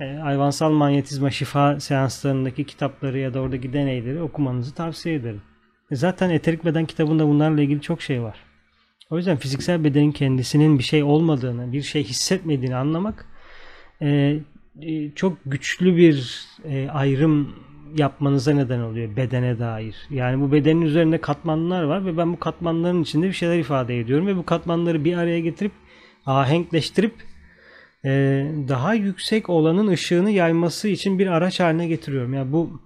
e, 0.00 0.04
hayvansal 0.04 0.70
manyetizma 0.70 1.30
şifa 1.30 1.80
seanslarındaki 1.80 2.64
kitapları 2.64 3.18
ya 3.18 3.34
da 3.34 3.40
oradaki 3.40 3.72
deneyleri 3.72 4.22
okumanızı 4.22 4.74
tavsiye 4.74 5.14
ederim. 5.14 5.42
E, 5.90 5.96
zaten 5.96 6.30
Eterik 6.30 6.64
Beden 6.64 6.86
kitabında 6.86 7.26
bunlarla 7.26 7.62
ilgili 7.62 7.80
çok 7.80 8.02
şey 8.02 8.22
var. 8.22 8.47
O 9.10 9.16
yüzden 9.16 9.36
fiziksel 9.36 9.84
bedenin 9.84 10.12
kendisinin 10.12 10.78
bir 10.78 10.84
şey 10.84 11.02
olmadığını, 11.02 11.72
bir 11.72 11.82
şey 11.82 12.04
hissetmediğini 12.04 12.76
anlamak 12.76 13.26
e, 14.02 14.40
e, 14.82 15.10
çok 15.14 15.38
güçlü 15.46 15.96
bir 15.96 16.46
e, 16.64 16.88
ayrım 16.88 17.54
yapmanıza 17.96 18.54
neden 18.54 18.80
oluyor 18.80 19.16
bedene 19.16 19.58
dair. 19.58 19.96
Yani 20.10 20.40
bu 20.40 20.52
bedenin 20.52 20.80
üzerinde 20.80 21.20
katmanlar 21.20 21.82
var 21.82 22.06
ve 22.06 22.16
ben 22.16 22.32
bu 22.32 22.38
katmanların 22.38 23.02
içinde 23.02 23.28
bir 23.28 23.32
şeyler 23.32 23.58
ifade 23.58 24.00
ediyorum 24.00 24.26
ve 24.26 24.36
bu 24.36 24.46
katmanları 24.46 25.04
bir 25.04 25.16
araya 25.16 25.40
getirip 25.40 25.72
ahenkleştirip 26.26 27.14
e, 28.04 28.10
daha 28.68 28.94
yüksek 28.94 29.50
olanın 29.50 29.86
ışığını 29.86 30.30
yayması 30.30 30.88
için 30.88 31.18
bir 31.18 31.26
araç 31.26 31.60
haline 31.60 31.86
getiriyorum. 31.88 32.34
Yani 32.34 32.52
bu 32.52 32.80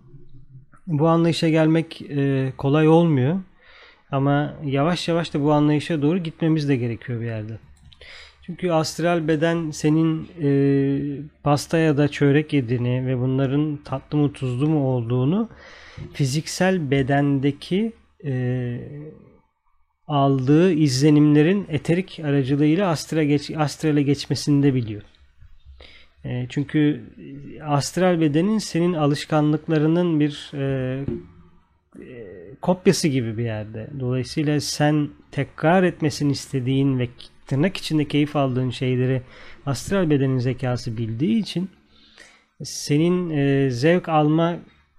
bu 0.87 1.09
anlayışa 1.09 1.49
gelmek 1.49 2.03
e, 2.03 2.53
kolay 2.57 2.89
olmuyor. 2.89 3.41
Ama 4.13 4.55
yavaş 4.65 5.09
yavaş 5.09 5.35
da 5.35 5.43
bu 5.43 5.53
anlayışa 5.53 6.03
doğru 6.03 6.19
gitmemiz 6.19 6.69
de 6.69 6.77
gerekiyor 6.77 7.21
bir 7.21 7.27
yerde. 7.27 7.59
Çünkü 8.47 8.71
astral 8.71 9.29
beden 9.29 9.71
senin 9.71 10.29
e, 10.43 10.51
pasta 11.43 11.79
ya 11.79 11.97
da 11.97 12.09
çörek 12.09 12.53
yediğini 12.53 13.07
ve 13.07 13.21
bunların 13.21 13.77
tatlı 13.85 14.19
mı 14.19 14.33
tuzlu 14.33 14.69
mu 14.69 14.87
olduğunu 14.87 15.49
fiziksel 16.13 16.91
bedendeki 16.91 17.93
e, 18.25 18.79
aldığı 20.07 20.73
izlenimlerin 20.73 21.67
eterik 21.69 22.21
aracılığıyla 22.25 22.89
astral 22.89 23.25
geç, 23.25 23.51
astrale 23.51 24.03
geçmesini 24.03 24.63
de 24.63 24.75
biliyor. 24.75 25.03
E, 26.25 26.47
çünkü 26.49 27.01
astral 27.65 28.21
bedenin 28.21 28.59
senin 28.59 28.93
alışkanlıklarının 28.93 30.21
bir 30.21 30.51
e, 30.55 31.05
e, 32.01 32.27
kopyası 32.63 33.09
gibi 33.09 33.39
bir 33.39 33.45
yerde. 33.45 33.91
Dolayısıyla 34.01 34.61
sen 34.61 35.09
tekrar 35.31 35.83
etmesini 35.83 36.33
istediğin 36.33 36.99
ve 36.99 37.09
tırnak 37.47 37.77
içinde 37.77 38.09
keyif 38.09 38.37
aldığın 38.37 38.71
şeyleri 38.71 39.23
astral 39.67 40.11
bedenin 40.11 40.39
zekası 40.39 40.97
bildiği 40.97 41.39
için 41.39 41.71
senin 42.65 43.31
e, 43.31 43.71
zevk 43.71 44.09
alma 44.09 44.57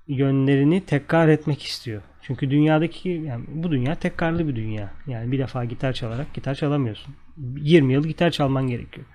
yönlerini 0.07 0.85
tekrar 0.85 1.27
etmek 1.27 1.63
istiyor. 1.63 2.01
Çünkü 2.21 2.51
dünyadaki 2.51 3.09
yani 3.09 3.45
bu 3.47 3.71
dünya 3.71 3.95
tekrarlı 3.95 4.47
bir 4.47 4.55
dünya. 4.55 4.91
Yani 5.07 5.31
bir 5.31 5.39
defa 5.39 5.65
gitar 5.65 5.93
çalarak 5.93 6.33
gitar 6.33 6.55
çalamıyorsun. 6.55 7.15
20 7.57 7.93
yıl 7.93 8.07
gitar 8.07 8.31
çalman 8.31 8.67
gerekiyor. 8.67 9.07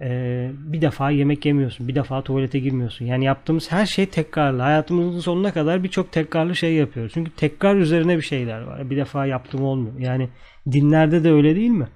Ee, 0.00 0.50
bir 0.54 0.80
defa 0.80 1.10
yemek 1.10 1.46
yemiyorsun. 1.46 1.88
Bir 1.88 1.94
defa 1.94 2.22
tuvalete 2.22 2.58
girmiyorsun. 2.58 3.04
Yani 3.04 3.24
yaptığımız 3.24 3.72
her 3.72 3.86
şey 3.86 4.06
tekrarlı. 4.06 4.62
Hayatımızın 4.62 5.20
sonuna 5.20 5.52
kadar 5.52 5.84
birçok 5.84 6.12
tekrarlı 6.12 6.56
şey 6.56 6.74
yapıyoruz. 6.74 7.12
Çünkü 7.14 7.30
tekrar 7.30 7.76
üzerine 7.76 8.16
bir 8.16 8.22
şeyler 8.22 8.60
var. 8.60 8.90
Bir 8.90 8.96
defa 8.96 9.26
yaptığım 9.26 9.62
olmuyor. 9.62 9.98
Yani 9.98 10.28
dinlerde 10.72 11.24
de 11.24 11.32
öyle 11.32 11.56
değil 11.56 11.70
mi? 11.70 11.88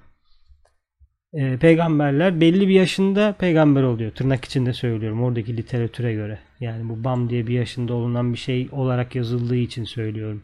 Ee, 1.33 1.57
peygamberler 1.57 2.41
belli 2.41 2.67
bir 2.67 2.73
yaşında 2.73 3.35
peygamber 3.39 3.83
oluyor. 3.83 4.11
Tırnak 4.11 4.45
içinde 4.45 4.73
söylüyorum. 4.73 5.23
Oradaki 5.23 5.57
literatüre 5.57 6.13
göre. 6.13 6.39
Yani 6.59 6.89
bu 6.89 7.03
Bam 7.03 7.29
diye 7.29 7.47
bir 7.47 7.53
yaşında 7.53 7.93
olunan 7.93 8.33
bir 8.33 8.37
şey 8.37 8.69
olarak 8.71 9.15
yazıldığı 9.15 9.55
için 9.55 9.83
söylüyorum. 9.83 10.43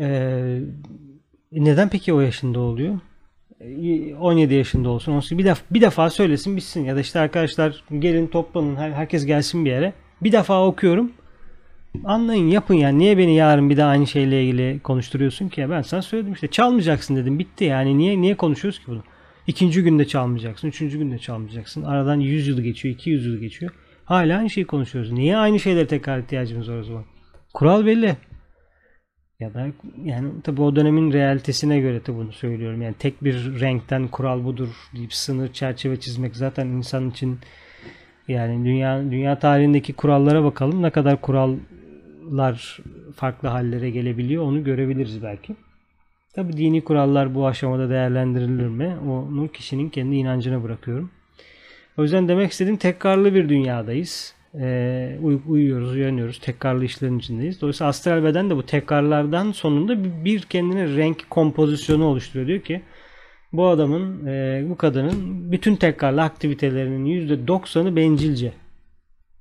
Ee, 0.00 0.60
neden 1.52 1.88
peki 1.88 2.12
o 2.12 2.20
yaşında 2.20 2.60
oluyor? 2.60 3.00
17 3.60 4.54
yaşında 4.54 4.88
olsun. 4.88 5.12
18, 5.12 5.38
bir, 5.38 5.44
defa, 5.44 5.62
bir 5.70 5.80
defa 5.80 6.10
söylesin 6.10 6.56
bitsin. 6.56 6.84
Ya 6.84 6.96
da 6.96 7.00
işte 7.00 7.20
arkadaşlar 7.20 7.84
gelin 7.98 8.26
toplanın. 8.26 8.76
Herkes 8.76 9.26
gelsin 9.26 9.64
bir 9.64 9.70
yere. 9.70 9.92
Bir 10.22 10.32
defa 10.32 10.66
okuyorum. 10.66 11.12
Anlayın 12.04 12.48
yapın 12.48 12.74
yani. 12.74 12.98
Niye 12.98 13.18
beni 13.18 13.36
yarın 13.36 13.70
bir 13.70 13.76
daha 13.76 13.88
aynı 13.90 14.06
şeyle 14.06 14.44
ilgili 14.44 14.80
konuşturuyorsun 14.80 15.48
ki? 15.48 15.70
Ben 15.70 15.82
sana 15.82 16.02
söyledim 16.02 16.32
işte. 16.32 16.48
Çalmayacaksın 16.48 17.16
dedim. 17.16 17.38
Bitti 17.38 17.64
yani. 17.64 17.98
Niye 17.98 18.20
niye 18.20 18.36
konuşuyoruz 18.36 18.78
ki 18.78 18.84
bunu? 18.86 19.02
İkinci 19.46 19.82
günde 19.82 20.04
çalmayacaksın. 20.04 20.68
Üçüncü 20.68 20.98
günde 20.98 21.18
çalmayacaksın. 21.18 21.82
Aradan 21.82 22.20
100 22.20 22.48
yıl 22.48 22.60
geçiyor. 22.60 22.94
200 22.94 23.26
yıl 23.26 23.36
geçiyor. 23.36 23.72
Hala 24.04 24.38
aynı 24.38 24.50
şeyi 24.50 24.66
konuşuyoruz. 24.66 25.12
Niye 25.12 25.36
aynı 25.36 25.60
şeyleri 25.60 25.86
tekrar 25.86 26.18
ihtiyacımız 26.18 26.70
var 26.70 26.78
o 26.78 26.84
zaman? 26.84 27.04
Kural 27.54 27.86
belli. 27.86 28.16
Ya 29.40 29.54
da 29.54 29.66
yani 30.04 30.42
tabi 30.42 30.62
o 30.62 30.76
dönemin 30.76 31.12
realitesine 31.12 31.80
göre 31.80 32.06
de 32.06 32.14
bunu 32.14 32.32
söylüyorum. 32.32 32.82
Yani 32.82 32.94
tek 32.98 33.24
bir 33.24 33.60
renkten 33.60 34.08
kural 34.08 34.44
budur 34.44 34.68
deyip 34.96 35.14
sınır 35.14 35.52
çerçeve 35.52 36.00
çizmek 36.00 36.36
zaten 36.36 36.66
insan 36.66 37.10
için 37.10 37.38
yani 38.28 38.64
dünya 38.64 39.10
dünya 39.10 39.38
tarihindeki 39.38 39.92
kurallara 39.92 40.44
bakalım 40.44 40.82
ne 40.82 40.90
kadar 40.90 41.20
kurallar 41.20 42.78
farklı 43.16 43.48
hallere 43.48 43.90
gelebiliyor 43.90 44.42
onu 44.42 44.64
görebiliriz 44.64 45.22
belki. 45.22 45.56
Tabi 46.34 46.56
dini 46.56 46.84
kurallar 46.84 47.34
bu 47.34 47.46
aşamada 47.46 47.90
değerlendirilir 47.90 48.66
mi? 48.66 48.96
Onu 49.08 49.48
kişinin 49.48 49.88
kendi 49.88 50.16
inancına 50.16 50.62
bırakıyorum. 50.62 51.10
O 51.98 52.02
yüzden 52.02 52.28
demek 52.28 52.52
istediğim 52.52 52.76
tekrarlı 52.76 53.34
bir 53.34 53.48
dünyadayız 53.48 54.35
e, 54.60 55.18
uy- 55.22 55.40
uyuyoruz, 55.48 55.92
uyanıyoruz. 55.92 56.38
Tekrarlı 56.38 56.84
işlerin 56.84 57.18
içindeyiz. 57.18 57.60
Dolayısıyla 57.60 57.88
astral 57.88 58.24
beden 58.24 58.50
de 58.50 58.56
bu 58.56 58.66
tekrarlardan 58.66 59.52
sonunda 59.52 60.24
bir 60.24 60.42
kendine 60.42 60.96
renk 60.96 61.30
kompozisyonu 61.30 62.04
oluşturuyor. 62.04 62.48
Diyor 62.48 62.60
ki 62.60 62.82
bu 63.52 63.66
adamın, 63.66 64.26
e, 64.26 64.64
bu 64.70 64.76
kadının 64.76 65.52
bütün 65.52 65.76
tekrarlı 65.76 66.22
aktivitelerinin 66.22 67.04
%90'ı 67.06 67.96
bencilce. 67.96 68.52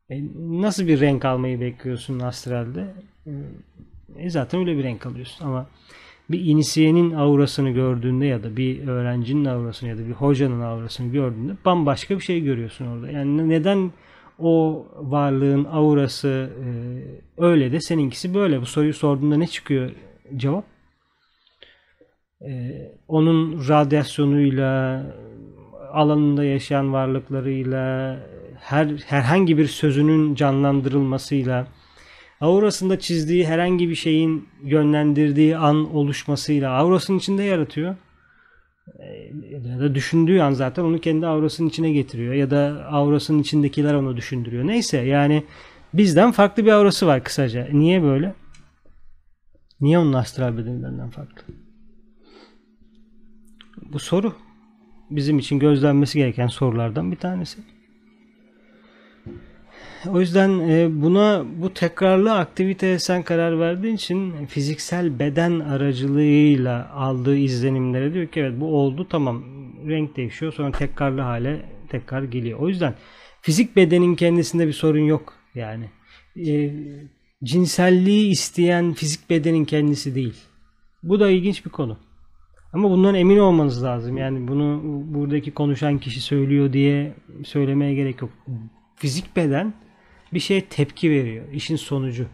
E, 0.09 0.21
nasıl 0.37 0.87
bir 0.87 0.99
renk 0.99 1.25
almayı 1.25 1.61
bekliyorsun 1.61 2.19
astralde? 2.19 2.93
E, 4.17 4.29
zaten 4.29 4.59
öyle 4.59 4.77
bir 4.77 4.83
renk 4.83 5.05
alıyorsun 5.05 5.45
ama 5.45 5.67
bir 6.29 6.45
inisiyenin 6.45 7.11
aurasını 7.11 7.69
gördüğünde 7.69 8.25
ya 8.25 8.43
da 8.43 8.57
bir 8.57 8.87
öğrencinin 8.87 9.45
aurasını 9.45 9.89
ya 9.89 9.97
da 9.97 10.07
bir 10.07 10.11
hocanın 10.13 10.61
aurasını 10.61 11.11
gördüğünde 11.11 11.51
bambaşka 11.65 12.15
bir 12.15 12.23
şey 12.23 12.41
görüyorsun 12.41 12.85
orada. 12.85 13.11
Yani 13.11 13.49
neden 13.49 13.91
o 14.39 14.85
varlığın 14.95 15.65
aurası 15.71 16.27
e, 16.27 16.67
öyle 17.37 17.71
de 17.71 17.81
seninkisi 17.81 18.33
böyle. 18.33 18.61
Bu 18.61 18.65
soruyu 18.65 18.93
sorduğunda 18.93 19.37
ne 19.37 19.47
çıkıyor 19.47 19.91
cevap? 20.37 20.63
E, 22.41 22.81
onun 23.07 23.67
radyasyonuyla, 23.69 25.03
alanında 25.91 26.43
yaşayan 26.43 26.93
varlıklarıyla, 26.93 28.17
her 28.59 28.87
herhangi 28.87 29.57
bir 29.57 29.67
sözünün 29.67 30.35
canlandırılmasıyla, 30.35 31.67
aurasında 32.41 32.99
çizdiği 32.99 33.47
herhangi 33.47 33.89
bir 33.89 33.95
şeyin 33.95 34.49
yönlendirdiği 34.63 35.57
an 35.57 35.95
oluşmasıyla 35.95 36.71
aurasının 36.71 37.17
içinde 37.17 37.43
yaratıyor 37.43 37.95
ya 39.49 39.79
da 39.79 39.95
düşündüğü 39.95 40.39
an 40.39 40.51
zaten 40.51 40.83
onu 40.83 40.99
kendi 40.99 41.27
aurasının 41.27 41.69
içine 41.69 41.91
getiriyor 41.91 42.33
ya 42.33 42.51
da 42.51 42.85
aurasının 42.91 43.39
içindekiler 43.39 43.93
onu 43.93 44.17
düşündürüyor. 44.17 44.67
Neyse 44.67 44.97
yani 44.97 45.43
bizden 45.93 46.31
farklı 46.31 46.65
bir 46.65 46.71
aurası 46.71 47.07
var 47.07 47.23
kısaca. 47.23 47.67
Niye 47.73 48.03
böyle? 48.03 48.35
Niye 49.81 49.99
onun 49.99 50.13
astral 50.13 50.57
bedenlerinden 50.57 51.09
farklı? 51.09 51.43
Bu 53.81 53.99
soru 53.99 54.33
bizim 55.09 55.39
için 55.39 55.59
gözlenmesi 55.59 56.17
gereken 56.17 56.47
sorulardan 56.47 57.11
bir 57.11 57.17
tanesi. 57.17 57.74
O 60.13 60.19
yüzden 60.19 60.59
e, 60.59 61.01
buna 61.01 61.45
bu 61.61 61.73
tekrarlı 61.73 62.33
aktiviteye 62.33 62.99
sen 62.99 63.23
karar 63.23 63.59
verdiğin 63.59 63.95
için 63.95 64.45
fiziksel 64.45 65.19
beden 65.19 65.59
aracılığıyla 65.59 66.91
aldığı 66.93 67.37
izlenimlere 67.37 68.13
diyor 68.13 68.27
ki 68.27 68.39
evet 68.39 68.59
bu 68.59 68.65
oldu 68.65 69.07
tamam 69.09 69.43
renk 69.87 70.17
değişiyor 70.17 70.53
sonra 70.53 70.71
tekrarlı 70.71 71.21
hale 71.21 71.65
tekrar 71.89 72.23
geliyor. 72.23 72.59
O 72.59 72.67
yüzden 72.67 72.95
fizik 73.41 73.75
bedenin 73.75 74.15
kendisinde 74.15 74.67
bir 74.67 74.73
sorun 74.73 75.03
yok 75.03 75.33
yani. 75.55 75.89
E, 76.47 76.73
cinselliği 77.43 78.31
isteyen 78.31 78.93
fizik 78.93 79.29
bedenin 79.29 79.65
kendisi 79.65 80.15
değil. 80.15 80.35
Bu 81.03 81.19
da 81.19 81.29
ilginç 81.29 81.65
bir 81.65 81.71
konu. 81.71 81.97
Ama 82.73 82.89
bundan 82.89 83.15
emin 83.15 83.37
olmanız 83.37 83.83
lazım. 83.83 84.17
Yani 84.17 84.47
bunu 84.47 84.81
buradaki 85.13 85.51
konuşan 85.51 85.97
kişi 85.99 86.21
söylüyor 86.21 86.73
diye 86.73 87.15
söylemeye 87.45 87.95
gerek 87.95 88.21
yok. 88.21 88.31
Fizik 88.95 89.35
beden 89.35 89.73
bir 90.35 90.39
şeye 90.39 90.65
tepki 90.65 91.11
veriyor. 91.11 91.45
İşin 91.53 91.75
sonucu. 91.75 92.27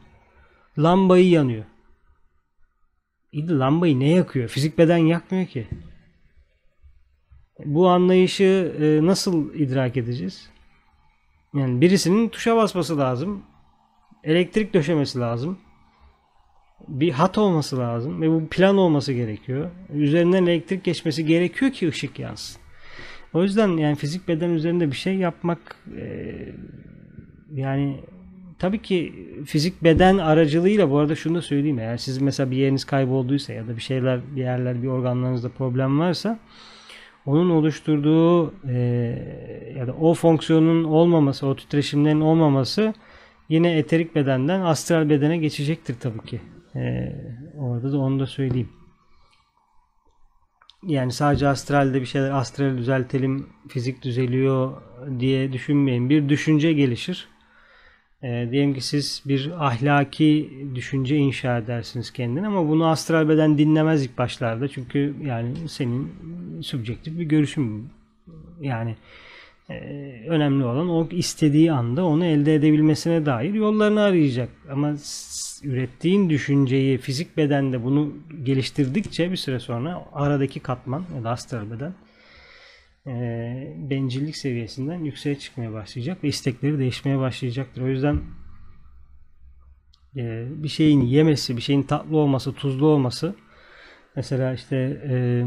Lambayı 0.77 1.29
yanıyor. 1.29 1.65
İyi 3.31 3.49
lambayı 3.49 3.99
ne 3.99 4.09
yakıyor? 4.09 4.49
Fizik 4.49 4.77
beden 4.77 4.97
yakmıyor 4.97 5.45
ki. 5.47 5.67
Bu 7.65 7.89
anlayışı 7.89 8.75
e, 8.79 9.05
nasıl 9.05 9.53
idrak 9.53 9.97
edeceğiz? 9.97 10.49
Yani 11.53 11.81
birisinin 11.81 12.29
tuşa 12.29 12.55
basması 12.55 12.97
lazım. 12.97 13.43
Elektrik 14.23 14.73
döşemesi 14.73 15.19
lazım. 15.19 15.57
Bir 16.87 17.11
hat 17.11 17.37
olması 17.37 17.77
lazım 17.77 18.21
ve 18.21 18.29
bu 18.29 18.47
plan 18.47 18.77
olması 18.77 19.13
gerekiyor. 19.13 19.71
Üzerinden 19.93 20.45
elektrik 20.45 20.83
geçmesi 20.83 21.25
gerekiyor 21.25 21.71
ki 21.71 21.89
ışık 21.89 22.19
yansın. 22.19 22.61
O 23.33 23.43
yüzden 23.43 23.77
yani 23.77 23.95
fizik 23.95 24.27
beden 24.27 24.49
üzerinde 24.49 24.91
bir 24.91 24.95
şey 24.95 25.15
yapmak 25.15 25.75
e, 25.97 26.35
yani 27.55 27.99
tabii 28.59 28.81
ki 28.81 29.13
fizik 29.45 29.83
beden 29.83 30.17
aracılığıyla 30.17 30.91
bu 30.91 30.97
arada 30.97 31.15
şunu 31.15 31.35
da 31.35 31.41
söyleyeyim. 31.41 31.79
Eğer 31.79 31.97
sizin 31.97 32.23
mesela 32.23 32.51
bir 32.51 32.57
yeriniz 32.57 32.85
kaybolduysa 32.85 33.53
ya 33.53 33.67
da 33.67 33.75
bir 33.75 33.81
şeyler 33.81 34.19
bir 34.35 34.41
yerler 34.41 34.83
bir 34.83 34.87
organlarınızda 34.87 35.49
problem 35.49 35.99
varsa 35.99 36.39
onun 37.25 37.49
oluşturduğu 37.49 38.53
e, 38.67 38.77
ya 39.77 39.87
da 39.87 39.93
o 39.93 40.13
fonksiyonun 40.13 40.83
olmaması, 40.83 41.47
o 41.47 41.55
titreşimlerin 41.55 42.21
olmaması 42.21 42.93
yine 43.49 43.77
eterik 43.77 44.15
bedenden 44.15 44.61
astral 44.61 45.09
bedene 45.09 45.37
geçecektir 45.37 45.95
tabii 45.99 46.25
ki. 46.25 46.41
E, 46.75 47.15
orada 47.57 47.91
da 47.91 47.97
onu 47.97 48.19
da 48.19 48.25
söyleyeyim. 48.27 48.69
Yani 50.87 51.11
sadece 51.11 51.47
astralde 51.47 52.01
bir 52.01 52.05
şeyler 52.05 52.31
astral 52.31 52.77
düzeltelim, 52.77 53.49
fizik 53.67 54.01
düzeliyor 54.01 54.81
diye 55.19 55.53
düşünmeyin. 55.53 56.09
Bir 56.09 56.29
düşünce 56.29 56.73
gelişir. 56.73 57.27
E, 58.23 58.47
diyelim 58.51 58.73
ki 58.73 58.81
siz 58.81 59.21
bir 59.25 59.65
ahlaki 59.65 60.49
düşünce 60.75 61.15
inşa 61.15 61.57
edersiniz 61.57 62.11
kendine 62.11 62.47
ama 62.47 62.69
bunu 62.69 62.87
astral 62.87 63.29
beden 63.29 63.57
dinlemez 63.57 64.05
ilk 64.05 64.17
başlarda. 64.17 64.67
Çünkü 64.67 65.15
yani 65.25 65.69
senin 65.69 66.11
subjektif 66.61 67.19
bir 67.19 67.23
görüşün. 67.23 67.89
Yani 68.61 68.95
e, 69.69 69.75
önemli 70.27 70.63
olan 70.63 70.89
o 70.89 71.07
istediği 71.11 71.71
anda 71.71 72.05
onu 72.05 72.25
elde 72.25 72.55
edebilmesine 72.55 73.25
dair 73.25 73.53
yollarını 73.53 74.01
arayacak. 74.01 74.49
Ama 74.71 74.95
ürettiğin 75.63 76.29
düşünceyi 76.29 76.97
fizik 76.97 77.37
bedende 77.37 77.83
bunu 77.83 78.13
geliştirdikçe 78.43 79.31
bir 79.31 79.37
süre 79.37 79.59
sonra 79.59 80.05
aradaki 80.13 80.59
katman 80.59 81.03
ya 81.17 81.23
da 81.23 81.29
astral 81.29 81.71
beden 81.71 81.93
e, 83.07 83.11
bencillik 83.89 84.37
seviyesinden 84.37 85.03
yükseğe 85.03 85.39
çıkmaya 85.39 85.73
başlayacak 85.73 86.23
ve 86.23 86.27
istekleri 86.27 86.79
değişmeye 86.79 87.19
başlayacaktır. 87.19 87.81
O 87.81 87.87
yüzden 87.87 88.21
e, 90.15 90.45
bir 90.63 90.67
şeyin 90.67 91.01
yemesi, 91.01 91.57
bir 91.57 91.61
şeyin 91.61 91.83
tatlı 91.83 92.17
olması, 92.17 92.53
tuzlu 92.53 92.87
olması 92.87 93.35
mesela 94.15 94.53
işte 94.53 95.01
e, 95.09 95.45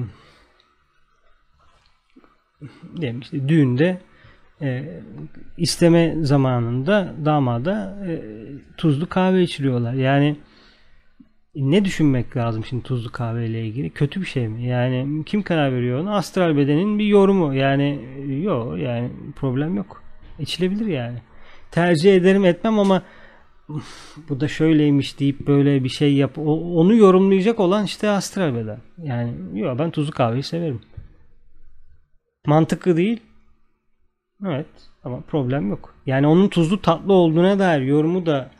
düğünde 3.48 4.00
e, 4.62 5.00
isteme 5.56 6.16
zamanında 6.20 7.14
damada 7.24 8.06
e, 8.06 8.22
tuzlu 8.76 9.08
kahve 9.08 9.42
içiliyorlar. 9.42 9.94
Yani 9.94 10.36
ne 11.56 11.84
düşünmek 11.84 12.36
lazım 12.36 12.64
şimdi 12.64 12.82
tuzlu 12.82 13.12
kahve 13.12 13.46
ile 13.46 13.66
ilgili? 13.66 13.90
Kötü 13.90 14.20
bir 14.20 14.26
şey 14.26 14.48
mi? 14.48 14.66
Yani 14.66 15.24
kim 15.24 15.42
karar 15.42 15.72
veriyor 15.72 16.00
onu? 16.00 16.14
Astral 16.14 16.56
bedenin 16.56 16.98
bir 16.98 17.06
yorumu. 17.06 17.54
Yani 17.54 18.00
yok 18.42 18.78
yani 18.78 19.10
problem 19.36 19.76
yok. 19.76 20.02
İçilebilir 20.38 20.86
yani. 20.86 21.18
Tercih 21.70 22.16
ederim 22.16 22.44
etmem 22.44 22.78
ama 22.78 23.02
bu 24.28 24.40
da 24.40 24.48
şöyleymiş 24.48 25.20
deyip 25.20 25.46
böyle 25.46 25.84
bir 25.84 25.88
şey 25.88 26.14
yap 26.14 26.38
onu 26.38 26.94
yorumlayacak 26.94 27.60
olan 27.60 27.84
işte 27.84 28.10
astral 28.10 28.54
beden. 28.54 28.78
Yani 29.02 29.60
yok 29.60 29.78
ben 29.78 29.90
tuzlu 29.90 30.12
kahveyi 30.12 30.42
severim. 30.42 30.80
Mantıklı 32.46 32.96
değil. 32.96 33.20
Evet 34.46 34.66
ama 35.04 35.20
problem 35.20 35.70
yok. 35.70 35.94
Yani 36.06 36.26
onun 36.26 36.48
tuzlu 36.48 36.82
tatlı 36.82 37.12
olduğuna 37.12 37.58
dair 37.58 37.80
yorumu 37.82 38.26
da 38.26 38.50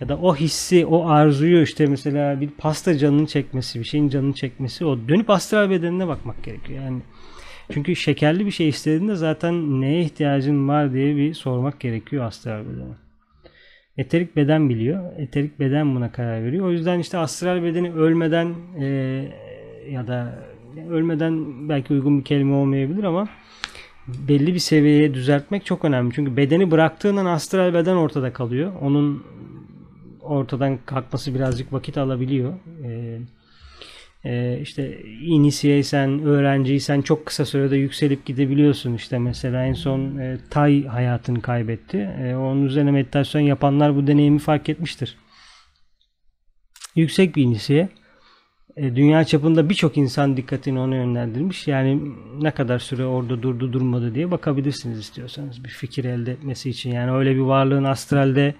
ya 0.00 0.08
da 0.08 0.16
o 0.16 0.36
hissi, 0.36 0.86
o 0.86 1.08
arzuyu 1.08 1.62
işte 1.62 1.86
mesela 1.86 2.40
bir 2.40 2.50
pasta 2.50 2.98
canını 2.98 3.26
çekmesi, 3.26 3.80
bir 3.80 3.84
şeyin 3.84 4.08
canını 4.08 4.32
çekmesi 4.34 4.84
o 4.84 4.98
dönüp 5.08 5.30
astral 5.30 5.70
bedenine 5.70 6.08
bakmak 6.08 6.44
gerekiyor. 6.44 6.84
Yani 6.84 7.02
çünkü 7.72 7.96
şekerli 7.96 8.46
bir 8.46 8.50
şey 8.50 8.68
istediğinde 8.68 9.14
zaten 9.14 9.80
neye 9.80 10.02
ihtiyacın 10.02 10.68
var 10.68 10.92
diye 10.92 11.16
bir 11.16 11.34
sormak 11.34 11.80
gerekiyor 11.80 12.24
astral 12.24 12.60
bedene. 12.60 12.94
Eterik 13.96 14.36
beden 14.36 14.68
biliyor. 14.68 15.12
Eterik 15.18 15.60
beden 15.60 15.94
buna 15.94 16.12
karar 16.12 16.44
veriyor. 16.44 16.66
O 16.66 16.70
yüzden 16.70 16.98
işte 16.98 17.18
astral 17.18 17.62
bedeni 17.62 17.92
ölmeden 17.92 18.54
e, 18.80 18.86
ya 19.90 20.06
da 20.06 20.38
ölmeden 20.90 21.68
belki 21.68 21.92
uygun 21.92 22.18
bir 22.18 22.24
kelime 22.24 22.54
olmayabilir 22.54 23.04
ama 23.04 23.28
belli 24.08 24.54
bir 24.54 24.58
seviyeye 24.58 25.14
düzeltmek 25.14 25.64
çok 25.64 25.84
önemli. 25.84 26.14
Çünkü 26.14 26.36
bedeni 26.36 26.70
bıraktığından 26.70 27.26
astral 27.26 27.74
beden 27.74 27.96
ortada 27.96 28.32
kalıyor. 28.32 28.72
Onun 28.80 29.24
ortadan 30.32 30.78
kalkması 30.86 31.34
birazcık 31.34 31.72
vakit 31.72 31.98
alabiliyor. 31.98 32.54
Ee, 32.84 33.18
e, 34.24 34.58
işte 34.62 35.02
inisiyeysen, 35.20 36.22
öğrenciysen 36.22 37.02
çok 37.02 37.26
kısa 37.26 37.44
sürede 37.44 37.76
yükselip 37.76 38.26
gidebiliyorsun. 38.26 38.94
İşte 38.94 39.18
mesela 39.18 39.64
en 39.64 39.72
son 39.72 40.18
e, 40.18 40.38
Tay 40.50 40.84
hayatını 40.86 41.42
kaybetti. 41.42 41.98
E, 41.98 42.34
onun 42.34 42.64
üzerine 42.64 42.90
meditasyon 42.90 43.42
yapanlar 43.42 43.96
bu 43.96 44.06
deneyimi 44.06 44.38
fark 44.38 44.68
etmiştir. 44.68 45.16
Yüksek 46.96 47.36
bir 47.36 47.42
inisiye. 47.42 47.88
E, 48.76 48.96
dünya 48.96 49.24
çapında 49.24 49.68
birçok 49.68 49.96
insan 49.96 50.36
dikkatini 50.36 50.78
ona 50.78 50.96
yönlendirmiş. 50.96 51.68
Yani 51.68 52.00
ne 52.42 52.50
kadar 52.50 52.78
süre 52.78 53.04
orada 53.04 53.42
durdu 53.42 53.72
durmadı 53.72 54.14
diye 54.14 54.30
bakabilirsiniz 54.30 54.98
istiyorsanız 54.98 55.64
bir 55.64 55.68
fikir 55.68 56.04
elde 56.04 56.32
etmesi 56.32 56.70
için. 56.70 56.90
Yani 56.90 57.12
öyle 57.12 57.34
bir 57.34 57.40
varlığın 57.40 57.84
astralde 57.84 58.54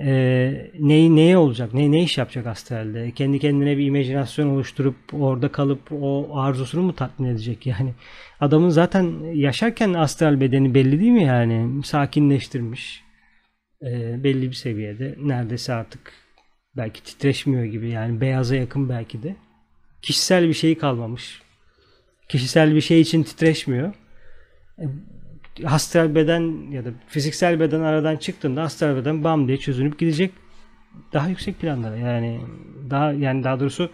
e, 0.00 0.70
neyi 0.78 1.16
neye 1.16 1.36
olacak, 1.36 1.74
ne 1.74 1.92
ne 1.92 2.02
iş 2.02 2.18
yapacak 2.18 2.46
astralde? 2.46 3.10
Kendi 3.10 3.38
kendine 3.38 3.78
bir 3.78 3.86
imajinasyon 3.86 4.48
oluşturup 4.48 4.96
orada 5.12 5.52
kalıp 5.52 5.92
o 5.92 6.38
arzusunu 6.38 6.82
mu 6.82 6.94
tatmin 6.94 7.28
edecek? 7.28 7.66
Yani 7.66 7.94
adamın 8.40 8.68
zaten 8.68 9.34
yaşarken 9.34 9.94
astral 9.94 10.40
bedeni 10.40 10.74
belli 10.74 11.00
değil 11.00 11.12
mi 11.12 11.24
yani? 11.24 11.84
Sakinleştirmiş. 11.84 13.02
E, 13.82 14.24
belli 14.24 14.48
bir 14.48 14.54
seviyede 14.54 15.14
neredeyse 15.18 15.72
artık 15.74 16.12
belki 16.76 17.02
titreşmiyor 17.02 17.64
gibi 17.64 17.90
yani 17.90 18.20
beyaza 18.20 18.56
yakın 18.56 18.88
belki 18.88 19.22
de. 19.22 19.36
Kişisel 20.02 20.48
bir 20.48 20.54
şey 20.54 20.78
kalmamış. 20.78 21.42
Kişisel 22.28 22.74
bir 22.74 22.80
şey 22.80 23.00
için 23.00 23.22
titreşmiyor. 23.22 23.94
E, 24.78 24.84
astral 25.64 26.14
beden 26.14 26.70
ya 26.70 26.84
da 26.84 26.88
fiziksel 27.06 27.60
beden 27.60 27.80
aradan 27.80 28.16
çıktığında 28.16 28.62
astral 28.62 28.96
beden 28.96 29.24
bam 29.24 29.48
diye 29.48 29.56
çözünüp 29.56 29.98
gidecek 29.98 30.32
daha 31.12 31.28
yüksek 31.28 31.60
planlara 31.60 31.96
yani 31.96 32.40
daha 32.90 33.12
yani 33.12 33.44
daha 33.44 33.60
doğrusu 33.60 33.90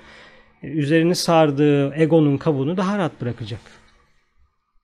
e, 0.63 0.67
üzerini 0.69 1.15
sardığı 1.15 1.95
egonun 1.95 2.37
kabuğunu 2.37 2.77
daha 2.77 2.99
rahat 2.99 3.21
bırakacak. 3.21 3.61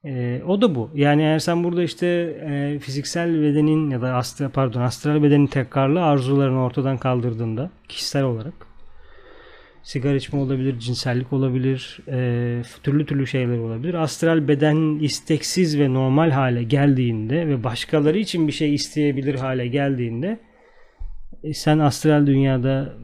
E, 0.04 0.42
o 0.46 0.62
da 0.62 0.74
bu. 0.74 0.90
Yani 0.94 1.22
eğer 1.22 1.38
sen 1.38 1.64
burada 1.64 1.82
işte 1.82 2.06
e, 2.50 2.78
fiziksel 2.78 3.42
bedenin 3.42 3.90
ya 3.90 4.02
da 4.02 4.14
astral 4.14 4.50
pardon 4.50 4.80
astral 4.80 5.22
bedenin 5.22 5.46
tekrarlı 5.46 6.04
arzularını 6.04 6.62
ortadan 6.62 6.98
kaldırdığında 6.98 7.70
kişisel 7.88 8.24
olarak 8.24 8.67
sigara 9.82 10.14
içme 10.14 10.38
olabilir, 10.38 10.78
cinsellik 10.78 11.32
olabilir, 11.32 12.00
e, 12.08 12.62
türlü 12.82 13.06
türlü 13.06 13.26
şeyler 13.26 13.58
olabilir. 13.58 13.94
Astral 13.94 14.48
beden 14.48 14.98
isteksiz 14.98 15.78
ve 15.78 15.94
normal 15.94 16.30
hale 16.30 16.62
geldiğinde 16.62 17.48
ve 17.48 17.64
başkaları 17.64 18.18
için 18.18 18.46
bir 18.46 18.52
şey 18.52 18.74
isteyebilir 18.74 19.34
hale 19.34 19.66
geldiğinde 19.66 20.38
e, 21.44 21.54
sen 21.54 21.78
astral 21.78 22.26
dünyada 22.26 22.94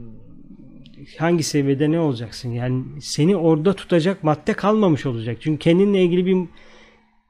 hangi 1.18 1.42
seviyede 1.42 1.90
ne 1.90 2.00
olacaksın? 2.00 2.50
Yani 2.50 2.84
seni 3.00 3.37
orada 3.37 3.72
tutacak 3.72 4.24
madde 4.24 4.52
kalmamış 4.52 5.06
olacak. 5.06 5.37
Çünkü 5.40 5.58
kendinle 5.58 6.02
ilgili 6.02 6.26
bir 6.26 6.37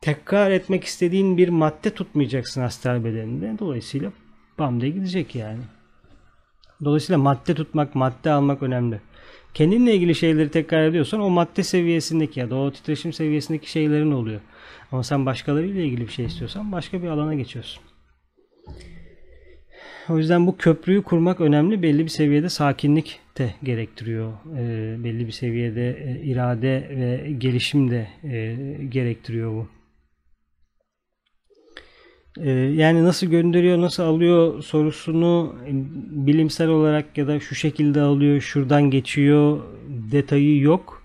tekrar 0.00 0.50
etmek 0.50 0.84
istediğin 0.84 1.36
bir 1.36 1.48
madde 1.48 1.90
tutmayacaksın 1.90 2.62
astral 2.62 3.04
bedeninde. 3.04 3.54
Dolayısıyla 3.58 4.12
bam 4.58 4.80
diye 4.80 4.90
gidecek 4.90 5.34
yani. 5.34 5.60
Dolayısıyla 6.84 7.18
madde 7.18 7.54
tutmak, 7.54 7.94
madde 7.94 8.30
almak 8.30 8.62
önemli. 8.62 9.00
Kendinle 9.54 9.94
ilgili 9.94 10.14
şeyleri 10.14 10.50
tekrar 10.50 10.84
ediyorsan 10.84 11.20
o 11.20 11.30
madde 11.30 11.62
seviyesindeki 11.62 12.40
ya 12.40 12.50
da 12.50 12.56
o 12.56 12.70
titreşim 12.70 13.12
seviyesindeki 13.12 13.70
şeylerin 13.70 14.12
oluyor. 14.12 14.40
Ama 14.92 15.02
sen 15.02 15.26
başkalarıyla 15.26 15.82
ilgili 15.82 16.00
bir 16.00 16.12
şey 16.12 16.24
istiyorsan 16.24 16.72
başka 16.72 17.02
bir 17.02 17.08
alana 17.08 17.34
geçiyorsun. 17.34 17.82
O 20.08 20.18
yüzden 20.18 20.46
bu 20.46 20.56
köprüyü 20.56 21.02
kurmak 21.02 21.40
önemli. 21.40 21.82
Belli 21.82 22.04
bir 22.04 22.08
seviyede 22.08 22.48
sakinlik 22.48 23.20
de 23.38 23.54
gerektiriyor. 23.62 24.32
E, 24.58 25.04
belli 25.04 25.26
bir 25.26 25.32
seviyede 25.32 25.90
e, 25.90 26.24
irade 26.24 26.88
ve 26.90 27.32
gelişim 27.32 27.90
de 27.90 28.08
e, 28.24 28.56
gerektiriyor 28.88 29.52
bu. 29.52 29.68
E, 32.40 32.50
yani 32.50 33.04
nasıl 33.04 33.26
gönderiyor, 33.26 33.80
nasıl 33.80 34.02
alıyor 34.02 34.62
sorusunu 34.62 35.54
bilimsel 36.10 36.68
olarak 36.68 37.18
ya 37.18 37.26
da 37.26 37.40
şu 37.40 37.54
şekilde 37.54 38.00
alıyor, 38.00 38.40
şuradan 38.40 38.90
geçiyor 38.90 39.60
detayı 39.88 40.60
yok. 40.60 41.02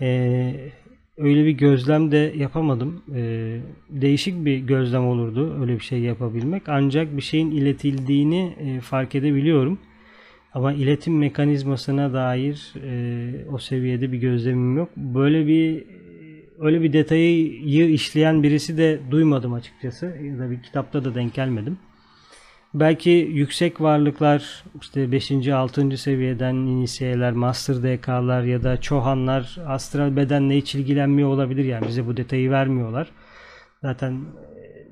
E, 0.00 0.70
öyle 1.20 1.44
bir 1.44 1.50
gözlem 1.50 2.12
de 2.12 2.32
yapamadım. 2.36 3.02
Ee, 3.14 3.60
değişik 3.90 4.44
bir 4.44 4.58
gözlem 4.58 5.06
olurdu 5.06 5.60
öyle 5.60 5.74
bir 5.74 5.84
şey 5.84 6.00
yapabilmek. 6.00 6.68
Ancak 6.68 7.16
bir 7.16 7.22
şeyin 7.22 7.50
iletildiğini 7.50 8.54
e, 8.60 8.80
fark 8.80 9.14
edebiliyorum. 9.14 9.78
Ama 10.54 10.72
iletim 10.72 11.18
mekanizmasına 11.18 12.12
dair 12.12 12.74
e, 12.84 13.44
o 13.52 13.58
seviyede 13.58 14.12
bir 14.12 14.18
gözlemim 14.18 14.76
yok. 14.76 14.88
Böyle 14.96 15.46
bir 15.46 15.84
öyle 16.60 16.82
bir 16.82 16.92
detayı 16.92 17.90
işleyen 17.90 18.42
birisi 18.42 18.78
de 18.78 19.00
duymadım 19.10 19.52
açıkçası. 19.52 20.06
Ya 20.06 20.38
da 20.38 20.50
bir 20.50 20.62
kitapta 20.62 21.04
da 21.04 21.14
denk 21.14 21.34
gelmedim. 21.34 21.78
Belki 22.74 23.10
yüksek 23.10 23.80
varlıklar 23.80 24.64
işte 24.80 25.12
5. 25.12 25.48
6. 25.48 25.96
seviyeden 25.96 26.54
inisiyeler, 26.54 27.32
master 27.32 27.76
DK'lar 27.82 28.42
ya 28.42 28.62
da 28.62 28.80
çohanlar 28.80 29.58
astral 29.66 30.16
bedenle 30.16 30.56
hiç 30.56 30.74
ilgilenmiyor 30.74 31.28
olabilir 31.28 31.64
yani 31.64 31.88
bize 31.88 32.06
bu 32.06 32.16
detayı 32.16 32.50
vermiyorlar. 32.50 33.10
Zaten 33.82 34.12
e, 34.12 34.88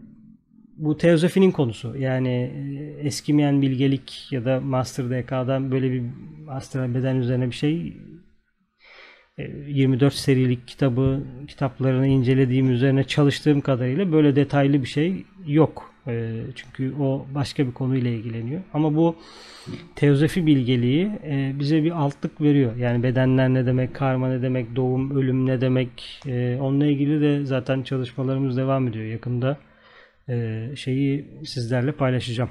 bu 0.76 0.96
teozofinin 0.96 1.50
konusu. 1.50 1.96
Yani 1.96 2.28
e, 3.00 3.06
eskimeyen 3.06 3.62
bilgelik 3.62 4.28
ya 4.32 4.44
da 4.44 4.60
master 4.60 5.10
DK'dan 5.10 5.70
böyle 5.70 5.92
bir 5.92 6.02
astral 6.48 6.94
beden 6.94 7.16
üzerine 7.16 7.46
bir 7.46 7.56
şey 7.56 7.96
24 9.38 10.12
e, 10.12 10.16
serilik 10.16 10.68
kitabı 10.68 11.20
kitaplarını 11.48 12.06
incelediğim 12.06 12.70
üzerine 12.70 13.04
çalıştığım 13.04 13.60
kadarıyla 13.60 14.12
böyle 14.12 14.36
detaylı 14.36 14.82
bir 14.82 14.88
şey 14.88 15.24
yok. 15.46 15.94
E, 16.06 16.42
çünkü 16.54 16.94
o 17.00 17.26
başka 17.34 17.66
bir 17.66 17.72
konuyla 17.72 18.10
ilgileniyor. 18.10 18.60
Ama 18.74 18.96
bu 18.96 19.16
teozofi 19.96 20.46
bilgeliği 20.46 21.10
e, 21.24 21.52
bize 21.58 21.84
bir 21.84 21.90
altlık 21.90 22.40
veriyor. 22.40 22.76
Yani 22.76 23.02
bedenler 23.02 23.54
ne 23.54 23.66
demek, 23.66 23.94
karma 23.94 24.28
ne 24.28 24.42
demek, 24.42 24.76
doğum, 24.76 25.16
ölüm 25.16 25.46
ne 25.46 25.60
demek. 25.60 26.20
Onunla 26.60 26.86
ilgili 26.86 27.20
de 27.20 27.44
zaten 27.44 27.82
çalışmalarımız 27.82 28.56
devam 28.56 28.88
ediyor. 28.88 29.04
Yakında 29.04 29.56
şeyi 30.74 31.26
sizlerle 31.44 31.92
paylaşacağım. 31.92 32.50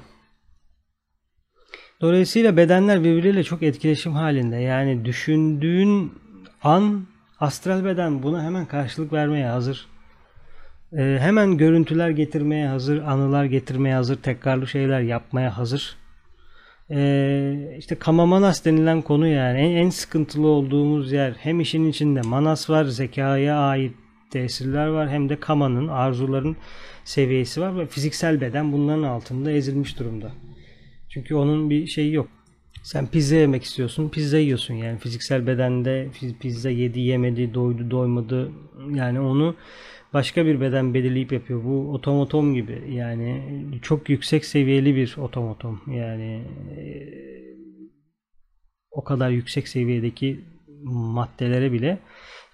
Dolayısıyla 2.00 2.56
bedenler 2.56 3.04
birbiriyle 3.04 3.44
çok 3.44 3.62
etkileşim 3.62 4.12
halinde. 4.12 4.56
Yani 4.56 5.04
düşündüğün 5.04 6.12
an 6.62 7.06
astral 7.40 7.84
beden 7.84 8.22
buna 8.22 8.44
hemen 8.44 8.66
karşılık 8.66 9.12
vermeye 9.12 9.46
hazır. 9.46 9.86
Ee, 10.92 11.18
hemen 11.20 11.56
görüntüler 11.56 12.10
getirmeye 12.10 12.68
hazır, 12.68 13.02
anılar 13.02 13.44
getirmeye 13.44 13.94
hazır, 13.94 14.16
tekrarlı 14.16 14.66
şeyler 14.66 15.00
yapmaya 15.00 15.58
hazır. 15.58 15.96
Ee, 16.90 17.76
işte 17.78 17.94
Kamamanas 17.94 18.64
denilen 18.64 19.02
konu 19.02 19.26
yani 19.26 19.58
en, 19.58 19.76
en 19.76 19.90
sıkıntılı 19.90 20.46
olduğumuz 20.46 21.12
yer 21.12 21.32
hem 21.38 21.60
işin 21.60 21.88
içinde 21.88 22.20
manas 22.20 22.70
var, 22.70 22.84
zekaya 22.84 23.58
ait 23.58 23.92
tesirler 24.30 24.86
var 24.86 25.10
hem 25.10 25.28
de 25.28 25.40
kamanın, 25.40 25.88
arzuların 25.88 26.56
seviyesi 27.04 27.60
var 27.60 27.78
ve 27.78 27.86
fiziksel 27.86 28.40
beden 28.40 28.72
bunların 28.72 29.02
altında 29.02 29.50
ezilmiş 29.50 29.98
durumda. 29.98 30.32
Çünkü 31.08 31.34
onun 31.34 31.70
bir 31.70 31.86
şeyi 31.86 32.12
yok. 32.12 32.28
Sen 32.82 33.06
pizza 33.06 33.36
yemek 33.36 33.62
istiyorsun, 33.62 34.08
pizza 34.08 34.38
yiyorsun 34.38 34.74
yani 34.74 34.98
fiziksel 34.98 35.46
bedende 35.46 36.08
pizza 36.40 36.70
yedi 36.70 37.00
yemedi, 37.00 37.54
doydu 37.54 37.90
doymadı 37.90 38.52
yani 38.94 39.20
onu 39.20 39.54
başka 40.12 40.46
bir 40.46 40.60
beden 40.60 40.94
belirleyip 40.94 41.32
yapıyor. 41.32 41.64
Bu 41.64 41.92
otomatom 41.92 42.54
gibi 42.54 42.82
yani 42.90 43.42
çok 43.82 44.08
yüksek 44.08 44.44
seviyeli 44.44 44.96
bir 44.96 45.16
otomatom. 45.18 45.80
Yani 45.86 46.44
e, 46.76 46.82
o 48.90 49.04
kadar 49.04 49.30
yüksek 49.30 49.68
seviyedeki 49.68 50.44
maddelere 50.84 51.72
bile 51.72 51.98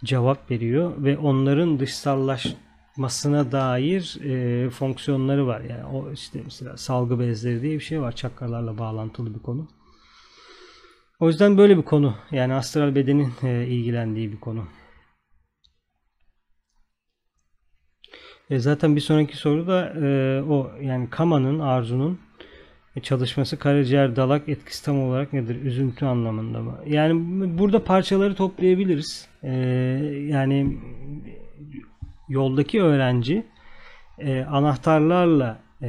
cevap 0.05 0.51
veriyor 0.51 0.93
ve 0.99 1.19
onların 1.19 1.81
dışsallaşmasına 1.81 3.53
dair 3.53 4.19
e, 4.25 4.71
fonksiyonları 4.71 5.47
var. 5.47 5.61
Yani 5.61 5.85
o 5.85 6.13
işte 6.13 6.41
mesela 6.45 6.77
salgı 6.77 7.21
bezleri 7.21 7.63
diye 7.63 7.75
bir 7.75 7.85
şey 7.85 8.01
var. 8.01 8.13
Çakralarla 8.13 8.79
bağlantılı 8.79 9.35
bir 9.35 9.41
konu. 9.43 9.69
O 11.25 11.29
yüzden 11.29 11.59
böyle 11.59 11.77
bir 11.77 11.83
konu. 11.83 12.15
Yani 12.31 12.55
astral 12.55 12.95
bedenin 12.95 13.33
e, 13.43 13.67
ilgilendiği 13.67 14.33
bir 14.33 14.41
konu. 14.41 14.65
E 18.51 18.59
zaten 18.59 18.97
bir 18.97 19.01
sonraki 19.01 19.37
soru 19.37 19.67
da 19.67 19.93
e, 20.07 20.43
o 20.43 20.71
yani 20.83 21.11
Kama'nın 21.11 21.59
arzunun 21.59 22.21
çalışması 23.03 23.59
karaciğer 23.59 24.17
dalak 24.17 24.49
etkisi 24.49 24.85
tam 24.85 25.01
olarak 25.01 25.33
nedir? 25.33 25.63
Üzüntü 25.63 26.05
anlamında 26.05 26.61
mı? 26.61 26.79
Yani 26.87 27.15
burada 27.59 27.85
parçaları 27.85 28.35
toplayabiliriz. 28.35 29.29
E, 29.43 29.53
yani 30.29 30.79
yoldaki 32.29 32.83
öğrenci 32.83 33.47
e, 34.19 34.41
anahtarlarla 34.41 35.59
e, 35.83 35.89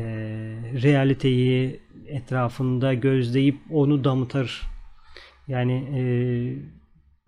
realiteyi 0.83 1.79
etrafında 2.07 2.93
gözleyip 2.93 3.57
onu 3.71 4.03
damıtır. 4.03 4.74
Yani 5.47 5.73
e, 5.73 6.01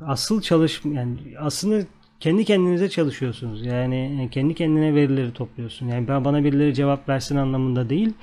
asıl 0.05 0.41
çalışma 0.41 0.93
yani 0.93 1.17
aslında 1.39 1.85
kendi 2.19 2.45
kendinize 2.45 2.89
çalışıyorsunuz. 2.89 3.65
Yani 3.65 4.21
e, 4.25 4.29
kendi 4.29 4.55
kendine 4.55 4.95
verileri 4.95 5.33
topluyorsun. 5.33 5.87
Yani 5.87 6.07
bana 6.07 6.43
birileri 6.43 6.73
cevap 6.73 7.09
versin 7.09 7.35
anlamında 7.35 7.89
değil. 7.89 8.13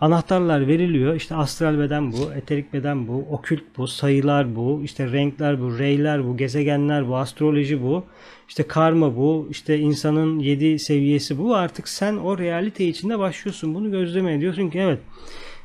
Anahtarlar 0.00 0.66
veriliyor. 0.66 1.14
İşte 1.14 1.34
astral 1.34 1.78
beden 1.78 2.12
bu, 2.12 2.32
eterik 2.36 2.72
beden 2.72 3.08
bu, 3.08 3.26
okült 3.30 3.62
bu, 3.76 3.86
sayılar 3.86 4.56
bu, 4.56 4.80
işte 4.84 5.12
renkler 5.12 5.60
bu, 5.60 5.78
reyler 5.78 6.26
bu, 6.26 6.36
gezegenler 6.36 7.08
bu, 7.08 7.16
astroloji 7.16 7.82
bu, 7.82 8.04
işte 8.48 8.62
karma 8.62 9.16
bu, 9.16 9.48
işte 9.50 9.78
insanın 9.78 10.38
yedi 10.38 10.78
seviyesi 10.78 11.38
bu. 11.38 11.54
Artık 11.54 11.88
sen 11.88 12.16
o 12.16 12.38
realite 12.38 12.84
içinde 12.86 13.18
başlıyorsun. 13.18 13.74
Bunu 13.74 13.90
gözlemeye 13.90 14.40
diyorsun 14.40 14.70
ki 14.70 14.78
evet 14.78 14.98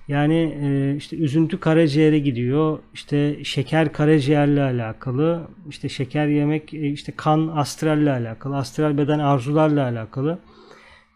yani 0.07 0.57
e, 0.63 0.95
işte 0.95 1.17
üzüntü 1.17 1.59
karaciğere 1.59 2.19
gidiyor. 2.19 2.79
İşte 2.93 3.43
şeker 3.43 3.93
karaciğerle 3.93 4.61
alakalı. 4.61 5.47
işte 5.69 5.89
şeker 5.89 6.27
yemek 6.27 6.73
e, 6.73 6.87
işte 6.87 7.13
kan 7.17 7.47
astralle 7.47 8.11
alakalı. 8.11 8.57
Astral 8.57 8.97
beden 8.97 9.19
arzularla 9.19 9.83
alakalı. 9.83 10.39